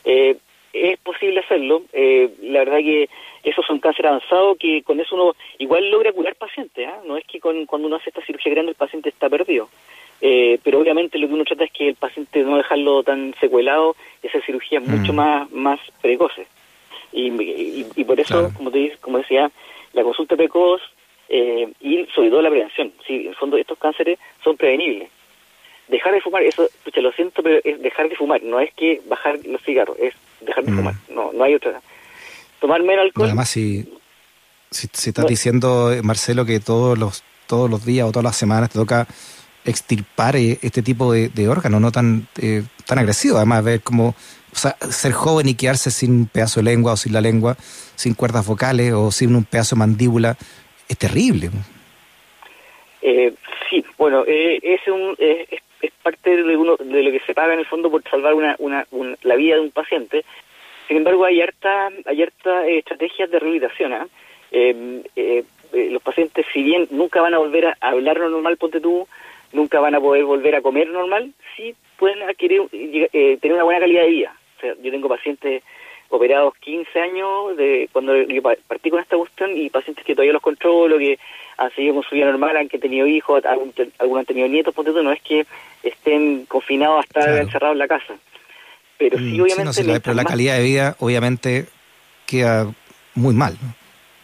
Eh, 0.05 0.37
es 0.73 0.99
posible 1.01 1.41
hacerlo, 1.41 1.83
eh, 1.93 2.31
la 2.43 2.61
verdad 2.61 2.79
que 2.79 3.09
esos 3.43 3.65
son 3.67 3.81
cáncer 3.81 4.07
avanzado 4.07 4.55
que 4.55 4.83
con 4.83 5.01
eso 5.01 5.15
uno 5.15 5.35
igual 5.59 5.91
logra 5.91 6.13
curar 6.13 6.37
pacientes, 6.37 6.87
¿eh? 6.87 6.93
no 7.07 7.17
es 7.17 7.25
que 7.25 7.41
con, 7.41 7.67
cuando 7.67 7.89
uno 7.89 7.97
hace 7.97 8.11
esta 8.11 8.25
cirugía 8.25 8.53
grande 8.53 8.71
el 8.71 8.77
paciente 8.77 9.09
está 9.09 9.29
perdido. 9.29 9.69
Eh, 10.23 10.59
pero 10.63 10.81
obviamente 10.81 11.19
lo 11.19 11.29
que 11.29 11.35
uno 11.35 11.45
trata 11.45 11.65
es 11.65 11.73
que 11.73 11.89
el 11.89 11.95
paciente 11.95 12.43
no 12.43 12.59
dejarlo 12.59 13.03
tan 13.03 13.35
secuelado 13.41 13.97
y 14.23 14.27
hacer 14.27 14.45
cirugías 14.45 14.87
mm. 14.87 14.91
mucho 14.91 15.13
más, 15.13 15.51
más 15.51 15.81
precoces. 16.03 16.47
Y, 17.13 17.29
y, 17.43 17.87
y, 17.97 18.05
por 18.05 18.21
eso, 18.21 18.35
claro. 18.35 18.51
como, 18.55 18.71
te, 18.71 18.97
como 19.01 19.19
decía, 19.19 19.51
la 19.95 20.03
consulta 20.03 20.37
precoz 20.37 20.83
eh, 21.29 21.73
y 21.81 22.07
sobre 22.15 22.31
todo 22.31 22.43
la 22.43 22.51
prevención. 22.51 22.93
Sí, 23.07 23.23
en 23.23 23.29
el 23.29 23.35
fondo 23.35 23.57
estos 23.57 23.79
cánceres 23.79 24.19
son 24.71 24.77
prevenibles. 24.77 25.09
Dejar 25.89 26.13
de 26.13 26.21
fumar, 26.21 26.43
eso, 26.43 26.69
pucha, 26.85 27.01
lo 27.01 27.11
siento, 27.13 27.43
pero 27.43 27.61
es 27.65 27.83
dejar 27.83 28.09
de 28.09 28.17
fumar, 28.17 28.43
no 28.43 28.61
es 28.61 28.73
que 28.75 29.03
bajar 29.09 29.39
los 29.45 29.61
cigarros, 29.63 29.97
es 29.99 30.15
dejar 30.41 30.65
de 30.65 30.71
Mm. 30.71 30.77
fumar, 30.77 30.95
no, 31.09 31.33
no 31.33 31.45
hay 31.45 31.55
otra. 31.55 31.81
Tomar 32.61 32.83
menos 32.83 33.05
alcohol, 33.07 33.27
Además, 33.27 33.49
si, 33.49 33.93
si, 34.71 34.89
si 34.93 35.11
estás 35.11 35.27
diciendo, 35.27 35.93
Marcelo, 36.05 36.45
que 36.45 36.61
todos 36.61 36.97
los, 36.97 37.25
todos 37.47 37.69
los 37.69 37.85
días 37.85 38.07
o 38.07 38.13
todas 38.13 38.25
las 38.25 38.37
semanas 38.37 38.71
te 38.71 38.79
toca 38.79 39.07
extirpar 39.65 40.37
eh, 40.37 40.59
este 40.63 40.83
tipo 40.83 41.13
de, 41.13 41.29
de 41.29 41.49
órganos, 41.49 41.81
no 41.81 41.91
tan, 41.91 42.29
eh, 42.41 42.63
tan 42.87 42.99
agresivo. 42.99 43.37
Además, 43.39 43.65
ver 43.65 43.81
cómo 43.81 44.15
o 44.53 44.57
sea, 44.57 44.77
ser 44.91 45.13
joven 45.13 45.49
y 45.49 45.55
quedarse 45.55 45.91
sin 45.91 46.13
un 46.13 46.27
pedazo 46.27 46.61
de 46.61 46.65
lengua 46.65 46.93
o 46.93 46.97
sin 46.97 47.13
la 47.13 47.21
lengua, 47.21 47.57
sin 47.97 48.15
cuerdas 48.15 48.47
vocales 48.47 48.93
o 48.93 49.11
sin 49.11 49.35
un 49.35 49.45
pedazo 49.45 49.75
de 49.75 49.81
mandíbula, 49.81 50.37
es 50.89 50.99
terrible. 50.99 51.51
Eh, 53.03 53.35
sí, 53.71 53.85
bueno, 53.97 54.25
eh, 54.27 54.59
es, 54.63 54.87
un, 54.89 55.15
es, 55.19 55.49
es 55.81 55.91
parte 56.03 56.37
de, 56.43 56.57
uno, 56.57 56.77
de 56.77 57.03
lo 57.03 57.11
que 57.13 57.21
se 57.21 57.33
paga 57.35 57.55
en 57.55 57.61
el 57.61 57.67
fondo 57.67 57.91
por 57.91 58.03
salvar 58.05 58.35
una, 58.35 58.57
una, 58.59 58.87
un- 58.91 59.17
la 59.23 59.37
vida 59.37 59.55
de 59.55 59.61
un 59.63 59.71
paciente. 59.71 60.25
Sin 60.89 60.99
embargo, 60.99 61.25
hay 61.25 61.41
harta, 61.41 61.91
hay 62.05 62.23
harta 62.23 62.67
eh, 62.67 62.79
estrategias 62.79 63.31
de 63.31 63.39
rehabilitación. 63.39 63.93
¿ah? 63.95 64.09
Eh, 64.51 65.03
eh, 65.17 65.45
eh, 65.73 65.89
los 65.91 66.03
pacientes, 66.03 66.45
si 66.53 66.63
bien 66.65 66.89
nunca 66.91 67.21
van 67.23 67.33
a 67.35 67.39
volver 67.39 67.67
a 67.67 67.77
hablar 67.81 68.19
normal, 68.19 68.57
ponte 68.57 68.81
tú, 68.81 69.07
nunca 69.53 69.79
van 69.81 69.95
a 69.95 70.01
poder 70.01 70.25
volver 70.25 70.57
a 70.57 70.63
comer 70.63 70.89
normal, 70.89 71.33
sí 71.57 71.75
pueden 71.97 72.23
adquirir, 72.23 72.63
tener 72.71 73.53
una 73.55 73.63
buena 73.65 73.81
calidad 73.81 74.03
de 74.03 74.09
vida. 74.11 74.35
O 74.57 74.61
sea, 74.61 74.75
yo 74.83 74.91
tengo 74.91 75.09
pacientes 75.09 75.63
operados 76.11 76.55
15 76.61 77.01
años 77.01 77.57
de 77.57 77.89
cuando 77.93 78.15
yo 78.23 78.43
pa- 78.43 78.57
partí 78.67 78.91
con 78.91 79.01
esta 79.01 79.17
cuestión 79.17 79.57
y 79.57 79.71
pacientes 79.71 80.05
que 80.05 80.15
todavía 80.15 80.33
los 80.33 80.43
controlo, 80.43 80.99
que 80.99 81.19
han 81.57 81.73
seguido 81.75 81.95
con 81.95 82.03
su 82.03 82.15
vida 82.15 82.27
normal, 82.27 82.57
han 82.57 82.69
que 82.69 82.79
tenido 82.79 83.07
hijos, 83.07 83.45
algún- 83.45 83.73
algunos 83.99 84.21
han 84.21 84.27
tenido 84.27 84.49
nietos, 84.49 84.75
ponte 84.75 84.93
tú, 84.93 85.03
no 85.03 85.13
es 85.13 85.23
que 85.23 85.47
estén 85.83 86.45
confinados 86.47 86.99
a 86.99 87.01
estar 87.03 87.23
Claro. 87.25 87.39
encerrados 87.39 87.75
en 87.75 87.79
la 87.79 87.89
casa. 87.89 88.15
Pero 88.99 89.17
Mm, 89.19 89.21
sí, 89.21 89.31
sí, 89.31 89.41
obviamente... 89.41 89.65
no, 89.65 89.73
sí, 89.73 89.83
la, 89.83 89.87
mientras 89.93 90.15
pero 90.15 90.23
la 90.23 90.29
calidad 90.29 90.57
de 90.59 90.63
vida, 90.65 90.97
obviamente, 90.99 91.67
queda 92.27 92.67
muy 93.15 93.35
mal. 93.35 93.55
¿no? 93.63 93.75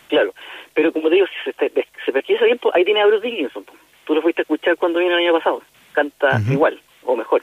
Claro, 0.09 0.35
pero 0.75 0.93
como 0.93 1.09
te 1.09 1.15
digo, 1.17 1.27
si 1.29 1.51
se, 1.53 1.71
se, 2.05 2.13
percibe 2.13 2.37
ese 2.37 2.47
tiempo, 2.47 2.71
ahí 2.75 2.85
tiene 2.85 3.01
a 3.01 3.07
Bruce 3.07 3.27
Dickinson. 3.27 3.65
po. 3.65 3.73
Tú 4.05 4.15
lo 4.15 4.23
fuiste 4.23 4.43
a 4.43 4.45
escuchar 4.45 4.77
cuando 4.77 4.99
vino 4.99 5.13
el 5.17 5.25
año 5.25 5.33
pasado. 5.39 5.63
Canta 5.93 6.41
igual, 6.51 6.81
o 7.05 7.17
mejor. 7.17 7.43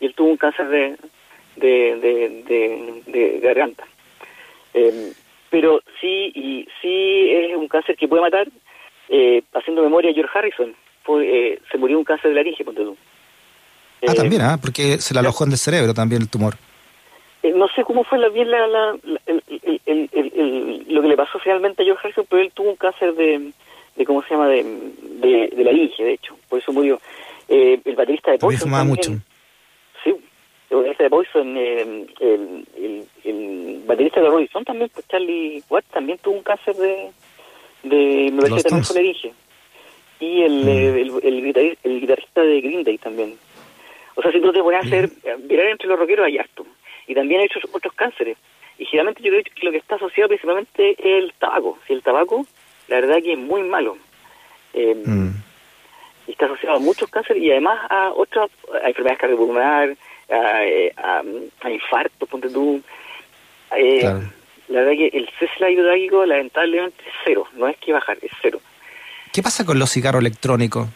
Y 0.00 0.06
él 0.06 0.14
tuvo 0.14 0.30
un 0.30 0.36
cáncer 0.38 0.68
de, 0.68 0.96
de, 1.60 1.96
de, 2.00 2.42
de- 2.46 3.10
de 3.18 3.40
garganta. 3.40 3.84
Eh, 4.74 5.12
pero 5.50 5.80
sí, 6.00 6.32
y 6.34 6.68
sí 6.80 7.30
es 7.30 7.56
un 7.56 7.68
cáncer 7.68 7.96
que 7.96 8.08
puede 8.08 8.22
matar. 8.22 8.48
Eh, 9.08 9.42
haciendo 9.54 9.82
memoria, 9.82 10.12
George 10.14 10.36
Harrison 10.38 10.74
fue, 11.02 11.26
eh, 11.54 11.58
se 11.70 11.78
murió 11.78 11.98
un 11.98 12.04
cáncer 12.04 12.30
de 12.30 12.36
laringe, 12.36 12.64
ponte 12.64 12.82
tú. 12.84 12.96
Ah, 14.06 14.12
Eh, 14.12 14.14
también, 14.14 14.42
¿ah? 14.42 14.58
porque 14.60 14.98
se 14.98 15.12
le 15.14 15.20
alojó 15.20 15.44
en 15.44 15.52
el 15.52 15.58
cerebro 15.58 15.92
también 15.92 16.22
el 16.22 16.28
tumor. 16.28 16.54
Eh, 17.42 17.52
no 17.54 17.66
sé 17.68 17.82
cómo 17.84 18.04
fue 18.04 18.18
la, 18.18 18.28
bien 18.28 18.50
la, 18.50 18.66
la- 18.66 18.96
la- 19.02 19.20
el- 19.26 20.84
lo 20.88 21.02
que 21.02 21.08
le 21.08 21.16
pasó 21.16 21.38
finalmente 21.38 21.82
a 21.82 21.84
George 21.84 22.00
Harrison, 22.04 22.26
pero 22.28 22.42
él 22.42 22.52
tuvo 22.54 22.70
un 22.70 22.76
cáncer 22.76 23.14
de, 23.14 23.50
de 23.96 24.04
¿cómo 24.04 24.22
se 24.22 24.30
llama?, 24.34 24.48
de, 24.48 24.62
de, 24.64 25.48
de 25.56 25.64
laringe, 25.64 26.02
de 26.04 26.12
hecho, 26.12 26.36
por 26.48 26.58
eso 26.60 26.72
murió. 26.72 27.00
Eh, 27.48 27.80
el 27.84 27.96
baterista 27.96 28.30
de 28.30 28.38
Poison 28.38 28.60
fumaba 28.68 28.84
también- 28.84 29.12
mucho. 29.14 29.24
De 30.70 31.10
Poison, 31.10 31.56
eh, 31.56 32.06
el, 32.20 32.66
el, 32.76 33.04
el 33.24 33.82
baterista 33.86 34.20
de 34.20 34.28
Rolling 34.28 34.44
Stone 34.46 34.64
también, 34.64 34.88
pues, 34.94 35.06
Charlie 35.08 35.62
Watt, 35.68 35.84
también 35.92 36.18
tuvo 36.18 36.36
un 36.36 36.42
cáncer 36.44 36.76
de, 36.76 37.10
de 37.82 38.30
me 38.32 38.40
parece 38.42 38.68
también 38.68 38.84
fue 38.84 38.96
laringe. 38.96 39.32
Y 40.20 40.42
el, 40.42 40.64
Mm. 40.64 40.68
eh, 40.68 41.00
el, 41.00 41.10
el, 41.24 41.44
guitarri- 41.44 41.78
el 41.82 42.00
guitarrista 42.00 42.42
de 42.42 42.60
Green 42.60 42.84
Day 42.84 42.98
también. 42.98 43.34
O 44.14 44.22
sea, 44.22 44.30
si 44.30 44.40
tú 44.40 44.52
te 44.52 44.62
pones 44.62 44.80
a 44.84 44.86
hacer, 44.86 45.10
eh, 45.24 45.36
mirar 45.48 45.66
entre 45.66 45.88
los 45.88 45.98
rockeros 45.98 46.26
hay 46.26 46.38
harto. 46.38 46.64
Y 47.08 47.14
también 47.14 47.40
hay 47.40 47.46
otros, 47.46 47.64
otros 47.72 47.94
cánceres. 47.94 48.36
Y 48.78 48.84
generalmente 48.84 49.22
yo 49.22 49.30
creo 49.30 49.42
que 49.42 49.64
lo 49.66 49.72
que 49.72 49.78
está 49.78 49.96
asociado 49.96 50.28
principalmente 50.28 50.90
es 50.92 50.96
el 51.00 51.32
tabaco. 51.38 51.78
Si 51.86 51.94
el 51.94 52.02
tabaco, 52.02 52.46
la 52.88 53.00
verdad 53.00 53.22
que 53.22 53.32
es 53.32 53.38
muy 53.38 53.62
malo. 53.62 53.96
Eh, 54.74 54.94
Mm. 55.04 55.30
y 56.28 56.32
está 56.32 56.44
asociado 56.46 56.76
a 56.76 56.80
muchos 56.80 57.10
cánceres 57.10 57.42
y 57.42 57.50
además 57.50 57.80
a 57.90 58.10
otras 58.12 58.50
a 58.84 58.86
enfermedades 58.88 59.18
cardiopulmonares, 59.18 59.98
a, 60.30 60.64
eh, 60.64 60.92
a, 60.96 61.22
a 61.62 61.70
infartos, 61.70 62.28
ponte 62.28 62.48
tú. 62.50 62.80
Eh, 63.76 63.98
Claro. 64.00 64.20
La 64.68 64.82
verdad 64.82 64.92
que 64.92 65.08
el 65.18 65.28
cese 65.38 65.72
hidráulico 65.72 66.24
lamentablemente 66.24 67.02
es 67.04 67.12
cero, 67.24 67.44
no 67.54 67.66
es 67.66 67.76
que 67.78 67.92
bajar, 67.92 68.16
es 68.22 68.30
cero. 68.40 68.60
¿Qué 69.32 69.42
pasa 69.42 69.66
con 69.66 69.80
los 69.80 69.90
cigarros 69.90 70.20
electrónicos? 70.20 70.86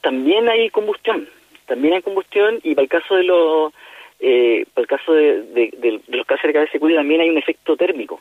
También 0.00 0.48
hay 0.48 0.70
combustión, 0.70 1.28
también 1.66 1.94
hay 1.94 2.02
combustión 2.02 2.58
y 2.64 2.74
para 2.74 2.82
el 2.84 2.88
caso 2.88 3.14
de 3.16 3.22
los 3.24 3.72
eh, 4.18 4.66
para 4.74 4.82
el 4.82 4.88
caso 4.88 5.12
de, 5.12 5.42
de- 5.42 5.70
de- 5.78 6.00
de 6.06 6.16
los 6.16 6.26
cánceres 6.26 6.54
de 6.54 6.58
cabeza 6.58 6.76
y 6.76 6.80
cuello 6.80 6.96
también 6.96 7.20
hay 7.20 7.30
un 7.30 7.38
efecto 7.38 7.76
térmico. 7.76 8.20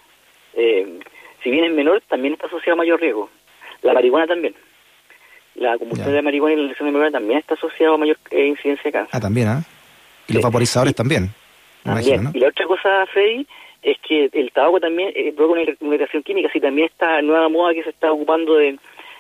Eh, 0.54 1.00
si 1.44 1.50
bien 1.50 1.64
es 1.66 1.72
menor, 1.72 2.02
también 2.08 2.34
está 2.34 2.48
asociado 2.48 2.74
a 2.74 2.78
mayor 2.78 3.00
riesgo. 3.00 3.30
La 3.82 3.94
marihuana 3.94 4.28
también. 4.28 4.54
La 5.56 5.78
combustión 5.78 6.10
de 6.12 6.16
la 6.18 6.22
marihuana 6.22 6.54
y 6.54 6.58
la 6.62 6.68
lesión 6.68 6.88
de 6.88 6.92
marihuana 6.92 7.18
también 7.18 7.40
está 7.40 7.54
asociado 7.56 7.96
a 7.96 7.98
mayor 7.98 8.18
eh, 8.32 8.46
incidencia 8.46 8.84
de 8.84 8.92
cáncer. 8.92 9.10
Ah, 9.14 9.20
también, 9.20 9.48
¿ah? 9.48 9.64
Y 10.28 10.34
los 10.34 10.44
vaporizadores 10.44 10.96
también. 10.96 11.30
Y 12.34 12.40
la 12.40 12.48
otra 12.50 12.66
cosa, 12.66 13.06
Freddy, 13.08 13.46
es 13.84 13.98
que 14.00 14.30
el 14.34 14.52
tabaco 14.52 14.80
también 14.80 15.12
eh, 15.16 15.32
provoca 15.36 15.60
una 15.62 15.70
ir- 15.72 15.78
una 15.82 15.96
irritación 15.96 16.24
química, 16.24 16.50
si 16.52 16.60
también 16.60 16.88
esta 16.88 17.22
nueva 17.22 17.48
moda 17.50 17.74
que 17.74 17.84
se 17.84 17.92
está 17.92 18.12
ocupando 18.12 18.56
de, 18.56 18.80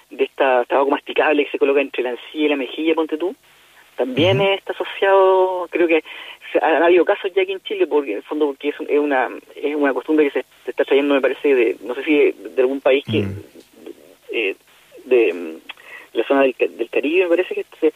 de 0.10 0.24
esta 0.24 0.66
tabaco 0.66 0.90
masticable 0.90 1.46
que 1.46 1.52
se 1.52 1.60
coloca 1.60 1.82
entre 1.82 2.02
la 2.04 2.12
encía 2.12 2.46
y 2.46 2.50
la 2.50 2.56
mejilla, 2.56 2.96
ponte 2.96 3.18
tú, 3.18 3.36
también 3.96 4.42
está 4.42 4.74
asociado, 4.74 5.68
creo 5.70 5.88
que 5.88 6.04
se- 6.52 6.60
han 6.66 6.82
habido 6.82 7.06
casos 7.06 7.32
ya 7.36 7.44
aquí 7.44 7.52
en 7.52 7.62
Chile, 7.62 7.86
porque 7.86 8.12
en 8.12 8.18
el 8.18 8.24
fondo 8.24 8.48
porque 8.48 8.70
es, 8.70 8.80
un- 8.80 8.88
es 8.90 9.00
una 9.00 9.30
es 9.56 9.76
una 9.76 9.94
costumbre 9.94 10.26
que 10.26 10.32
se, 10.42 10.46
se 10.64 10.72
está 10.72 10.84
trayendo, 10.84 11.14
me 11.14 11.22
parece, 11.22 11.54
de 11.54 11.78
no 11.84 11.94
sé 11.94 12.04
si 12.04 12.16
de, 12.18 12.36
de 12.56 12.62
algún 12.62 12.82
país 12.82 13.04
que 13.06 13.20
eh, 14.32 14.56
de 15.06 15.34
mm, 15.34 16.18
la 16.18 16.24
zona 16.28 16.42
del, 16.42 16.56
del 16.58 16.90
Caribe, 16.90 17.24
me 17.26 17.30
parece 17.30 17.54
que 17.54 17.66
se, 17.80 17.94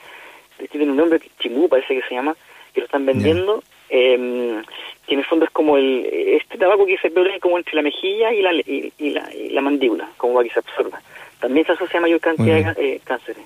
tiene 0.67 0.91
un 0.91 0.97
nombre, 0.97 1.19
Chimú 1.39 1.67
parece 1.67 1.95
que 1.95 2.07
se 2.07 2.13
llama, 2.15 2.35
que 2.73 2.81
lo 2.81 2.85
están 2.85 3.05
vendiendo, 3.05 3.63
eh, 3.89 4.61
que 5.07 5.13
en 5.13 5.19
el 5.19 5.25
fondo 5.25 5.45
es 5.45 5.51
como 5.51 5.77
el 5.77 6.05
este 6.05 6.57
tabaco 6.57 6.85
que 6.85 6.97
se 6.97 7.09
pone 7.11 7.39
como 7.39 7.57
entre 7.57 7.75
la 7.75 7.81
mejilla 7.81 8.33
y 8.33 8.41
la, 8.41 8.53
y, 8.53 8.93
y 8.97 9.09
la, 9.11 9.33
y 9.33 9.49
la 9.49 9.61
mandíbula, 9.61 10.09
como 10.17 10.35
para 10.35 10.47
que 10.47 10.53
se 10.53 10.59
absorba. 10.59 11.01
También 11.39 11.65
se 11.65 11.71
asocia 11.71 11.99
a 11.99 12.01
mayor 12.01 12.19
cantidad 12.19 12.75
de 12.75 12.95
eh, 12.95 13.01
cánceres. 13.03 13.43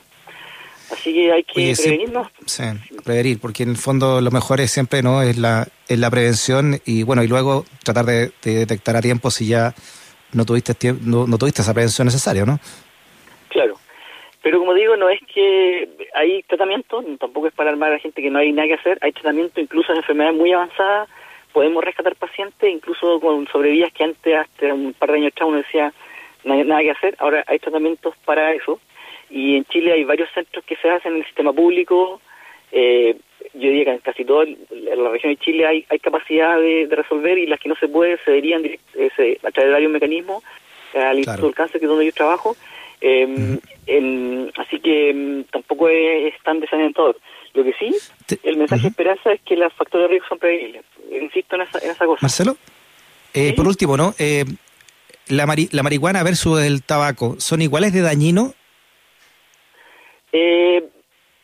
Así 0.91 1.13
que 1.13 1.31
hay 1.31 1.43
que 1.43 1.59
Oye, 1.59 1.75
prevenirnos. 1.75 2.27
Sí, 2.45 2.63
prevenir, 3.03 3.39
porque 3.39 3.63
en 3.63 3.69
el 3.69 3.77
fondo 3.77 4.21
lo 4.21 4.31
mejor 4.31 4.61
es 4.61 4.71
siempre 4.71 5.01
no 5.01 5.21
es 5.21 5.37
la, 5.37 5.67
es 5.87 5.97
la 5.97 6.11
prevención 6.11 6.79
y 6.85 7.03
bueno, 7.03 7.23
y 7.23 7.27
luego 7.27 7.65
tratar 7.83 8.05
de, 8.05 8.31
de 8.43 8.55
detectar 8.59 8.95
a 8.95 9.01
tiempo 9.01 9.31
si 9.31 9.47
ya 9.47 9.73
no 10.33 10.45
tuviste 10.45 10.75
no, 11.01 11.25
no 11.25 11.37
tuviste 11.37 11.61
esa 11.61 11.73
prevención 11.73 12.05
necesaria, 12.05 12.45
¿no? 12.45 12.59
Pero 14.43 14.59
como 14.59 14.73
digo, 14.75 14.95
no 14.97 15.09
es 15.09 15.19
que 15.33 15.87
hay 16.13 16.43
tratamiento, 16.43 17.03
tampoco 17.17 17.47
es 17.47 17.53
para 17.53 17.71
armar 17.71 17.89
a 17.89 17.93
la 17.93 17.99
gente 17.99 18.21
que 18.21 18.29
no 18.29 18.39
hay 18.39 18.51
nada 18.51 18.67
que 18.67 18.73
hacer, 18.75 18.97
hay 19.01 19.13
tratamiento 19.13 19.59
incluso 19.61 19.91
en 19.93 19.99
enfermedades 19.99 20.37
muy 20.37 20.51
avanzadas, 20.51 21.09
podemos 21.53 21.83
rescatar 21.83 22.15
pacientes, 22.15 22.69
incluso 22.69 23.19
con 23.21 23.47
sobrevidas 23.47 23.91
que 23.93 24.03
antes, 24.03 24.35
hasta 24.35 24.73
un 24.73 24.93
par 24.93 25.11
de 25.11 25.17
años 25.17 25.31
atrás 25.31 25.47
uno 25.49 25.57
decía 25.59 25.93
no 26.43 26.53
hay 26.55 26.63
nada 26.65 26.81
que 26.81 26.91
hacer, 26.91 27.15
ahora 27.19 27.43
hay 27.47 27.57
tratamientos 27.59 28.15
para 28.25 28.51
eso, 28.53 28.81
y 29.29 29.55
en 29.55 29.63
Chile 29.65 29.93
hay 29.93 30.03
varios 30.03 30.29
centros 30.33 30.65
que 30.65 30.75
se 30.75 30.89
hacen 30.89 31.13
en 31.13 31.19
el 31.19 31.25
sistema 31.25 31.53
público, 31.53 32.19
eh, 32.73 33.15
yo 33.53 33.69
diría 33.69 33.85
que 33.85 33.91
en 33.91 33.97
casi 33.99 34.25
toda 34.25 34.45
la 34.71 35.09
región 35.09 35.31
de 35.33 35.37
Chile 35.39 35.65
hay, 35.65 35.85
hay 35.89 35.99
capacidad 35.99 36.59
de, 36.59 36.87
de 36.87 36.95
resolver 36.97 37.37
y 37.37 37.45
las 37.45 37.59
que 37.61 37.69
no 37.69 37.75
se 37.75 37.87
puede 37.87 38.17
se 38.25 38.31
deberían 38.31 38.65
eh, 38.65 38.79
se- 39.15 39.37
a 39.41 39.51
través 39.51 39.69
de 39.69 39.73
varios 39.73 39.91
mecanismos 39.91 40.43
al 40.95 41.17
Instituto 41.17 41.45
del 41.47 41.55
Cáncer, 41.55 41.79
que 41.79 41.85
es 41.85 41.89
donde 41.89 42.05
yo 42.05 42.11
trabajo. 42.13 42.55
Eh, 43.05 44.49
así 44.55 44.79
que 44.79 45.13
mm, 45.13 45.43
tampoco 45.51 45.89
es, 45.89 46.33
tan 46.43 46.61
desalentador. 46.61 47.17
Lo 47.53 47.63
que 47.65 47.73
sí, 47.73 47.93
el 48.43 48.55
mensaje 48.57 48.83
de 48.83 48.87
esperanza 48.87 49.33
es 49.33 49.41
que 49.41 49.55
los 49.57 49.71
factores 49.73 50.05
de 50.05 50.07
riesgo 50.09 50.27
son 50.29 50.39
prevenibles. 50.39 50.83
Insisto 51.11 51.55
en 51.55 51.61
esa, 51.63 51.79
en 51.79 51.91
esa 51.91 52.05
cosa. 52.05 52.19
Marcelo, 52.21 52.55
eh, 53.33 53.49
Sí. 53.49 53.53
por 53.53 53.67
último, 53.67 53.97
¿no? 53.97 54.13
Eh, 54.17 54.45
la, 55.27 55.45
mari- 55.45 55.69
la 55.71 55.83
marihuana 55.83 56.23
versus 56.23 56.61
el 56.63 56.81
tabaco, 56.83 57.35
¿son 57.39 57.61
iguales 57.61 57.91
de 57.93 58.01
dañino? 58.01 58.53
Eh, 60.31 60.83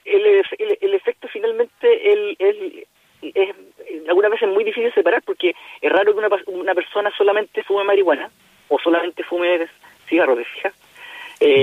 el, 0.05 0.25
el, 0.57 0.77
el 0.81 0.93
efecto 0.95 1.27
finalmente 1.31 2.11
el, 2.11 2.35
el- 2.39 2.87
es 3.21 3.49
algunas 4.07 4.31
veces 4.31 4.47
muy 4.49 4.63
difícil 4.63 4.91
separar 4.93 5.21
porque 5.23 5.53
es 5.81 5.91
raro 5.91 6.13
que 6.13 6.19
una, 6.19 6.29
una 6.47 6.73
persona 6.73 7.11
solamente 7.17 7.63
fume 7.63 7.83
marihuana 7.83 8.31
o 8.69 8.79
solamente 8.79 9.23
fume 9.23 9.67
cigarros, 10.07 10.37
¿te 10.37 10.45
fijas? 10.45 10.73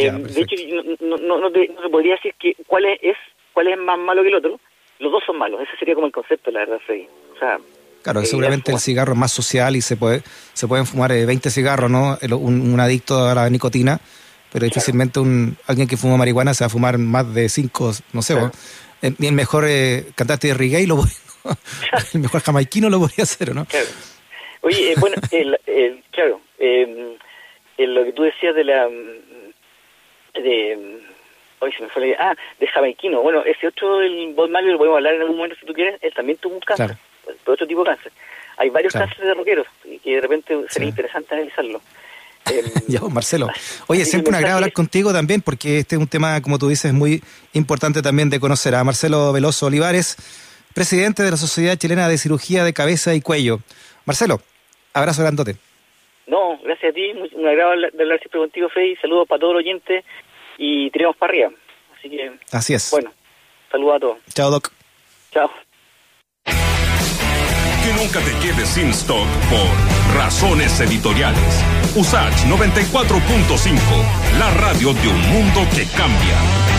Eh, 0.06 0.12
Ya, 0.12 0.18
de 0.18 0.40
hecho, 0.40 0.56
no, 1.00 1.16
no, 1.16 1.38
no, 1.38 1.50
te, 1.50 1.68
no 1.68 1.82
te 1.82 1.88
podría 1.88 2.14
decir 2.14 2.34
que 2.38 2.56
cuál 2.66 2.84
es, 2.86 3.16
cuál 3.52 3.68
es 3.68 3.78
más 3.78 3.98
malo 3.98 4.22
que 4.22 4.28
el 4.28 4.36
otro. 4.36 4.60
Los 4.98 5.12
dos 5.12 5.22
son 5.26 5.36
malos, 5.36 5.60
ese 5.60 5.76
sería 5.78 5.94
como 5.94 6.06
el 6.06 6.12
concepto, 6.12 6.50
la 6.50 6.60
verdad, 6.60 6.78
Freddy. 6.86 7.06
O 7.34 7.38
sea, 7.38 7.58
Claro, 8.06 8.24
seguramente 8.24 8.70
el 8.70 8.78
cigarro 8.78 9.14
es 9.14 9.18
más 9.18 9.32
social 9.32 9.74
y 9.74 9.80
se 9.80 9.96
puede 9.96 10.22
se 10.52 10.68
pueden 10.68 10.86
fumar 10.86 11.10
20 11.10 11.50
cigarros, 11.50 11.90
¿no? 11.90 12.16
Un, 12.38 12.78
adicto 12.78 13.26
a 13.26 13.34
la 13.34 13.50
nicotina, 13.50 13.98
pero 14.52 14.64
difícilmente 14.64 15.18
un 15.18 15.56
alguien 15.66 15.88
que 15.88 15.96
fuma 15.96 16.16
marihuana 16.16 16.54
se 16.54 16.62
va 16.62 16.66
a 16.66 16.70
fumar 16.70 16.98
más 16.98 17.34
de 17.34 17.48
5, 17.48 17.92
no 18.12 18.22
sé, 18.22 18.36
ni 19.18 19.26
el 19.26 19.32
mejor 19.32 19.66
cantante 20.14 20.46
de 20.46 20.54
reggae 20.54 20.86
lo 20.86 21.02
el 22.14 22.20
mejor 22.20 22.42
jamaiquino 22.42 22.88
lo 22.90 23.00
podría 23.00 23.24
hacer, 23.24 23.52
¿no? 23.52 23.64
Claro. 23.64 23.86
Oye, 24.60 24.94
bueno, 24.98 25.16
el, 25.32 25.58
claro, 26.12 26.40
eh, 26.60 27.16
lo 27.76 28.04
que 28.04 28.12
tú 28.12 28.22
decías 28.22 28.54
de 28.54 28.64
la 28.64 28.88
de 30.42 31.00
hoy 31.60 31.72
se 31.72 31.82
me 31.82 31.88
fue 31.88 32.02
la 32.02 32.08
idea. 32.08 32.18
Ah, 32.20 32.36
de 32.58 32.66
jamaiquino. 32.66 33.20
Bueno, 33.22 33.42
ese 33.44 33.68
otro, 33.68 34.00
el 34.00 34.32
Bob 34.34 34.50
Marley, 34.50 34.72
lo 34.72 34.78
podemos 34.78 34.98
hablar 34.98 35.14
en 35.14 35.22
algún 35.22 35.36
momento 35.36 35.56
si 35.58 35.66
tú 35.66 35.72
quieres. 35.72 35.98
Él 36.02 36.12
también 36.14 36.38
tuvo 36.38 36.54
un 36.54 36.60
cáncer, 36.60 36.96
pero 37.24 37.54
otro 37.54 37.66
tipo 37.66 37.84
de 37.84 37.90
cáncer. 37.90 38.12
Hay 38.58 38.70
varios 38.70 38.92
cánceres 38.92 39.26
de 39.26 39.34
rockeros 39.34 39.66
y 39.84 39.98
que 39.98 40.14
de 40.14 40.20
repente 40.20 40.56
sería 40.68 40.88
interesante 40.88 41.34
analizarlo. 41.34 41.80
ya, 42.88 43.00
pues, 43.00 43.12
Marcelo. 43.12 43.48
Oye, 43.86 44.04
siempre 44.04 44.30
un 44.30 44.36
agrado 44.36 44.56
hablar 44.56 44.72
contigo 44.72 45.12
también, 45.12 45.42
porque 45.42 45.78
este 45.78 45.96
es 45.96 46.00
un 46.00 46.06
tema, 46.06 46.40
como 46.40 46.58
tú 46.58 46.68
dices, 46.68 46.92
muy 46.92 47.22
importante 47.52 48.02
también 48.02 48.30
de 48.30 48.40
conocer. 48.40 48.74
A 48.74 48.84
Marcelo 48.84 49.32
Veloso 49.32 49.66
Olivares, 49.66 50.16
presidente 50.74 51.22
de 51.22 51.32
la 51.32 51.36
Sociedad 51.36 51.76
Chilena 51.76 52.08
de 52.08 52.18
Cirugía 52.18 52.64
de 52.64 52.72
Cabeza 52.72 53.14
y 53.14 53.20
Cuello. 53.20 53.60
Marcelo, 54.04 54.40
abrazo 54.94 55.22
grandote. 55.22 55.56
No, 56.26 56.58
gracias 56.64 56.90
a 56.90 56.94
ti, 56.94 57.12
un 57.34 57.46
agrado 57.46 57.72
de 57.92 58.02
hablar 58.02 58.18
siempre 58.18 58.40
contigo, 58.40 58.68
Freddy. 58.68 58.96
Saludos 58.96 59.28
para 59.28 59.40
todos 59.40 59.54
los 59.54 59.60
oyentes 59.60 60.04
y 60.58 60.90
tiremos 60.90 61.16
para 61.16 61.32
arriba. 61.32 61.50
Así 61.98 62.10
que. 62.10 62.32
Así 62.52 62.74
es. 62.74 62.90
Bueno, 62.90 63.12
saludos 63.70 63.96
a 63.96 64.00
todos. 64.00 64.18
Chao, 64.34 64.50
Doc. 64.50 64.72
Chao. 65.32 65.50
Que 66.44 67.92
nunca 67.92 68.20
te 68.20 68.32
quedes 68.44 68.68
sin 68.68 68.90
stock 68.90 69.28
por 69.48 70.16
razones 70.16 70.80
editoriales. 70.80 71.64
Usach 71.94 72.34
94.5, 72.46 73.78
la 74.38 74.50
radio 74.54 74.92
de 74.92 75.08
un 75.08 75.20
mundo 75.30 75.66
que 75.74 75.86
cambia. 75.96 76.75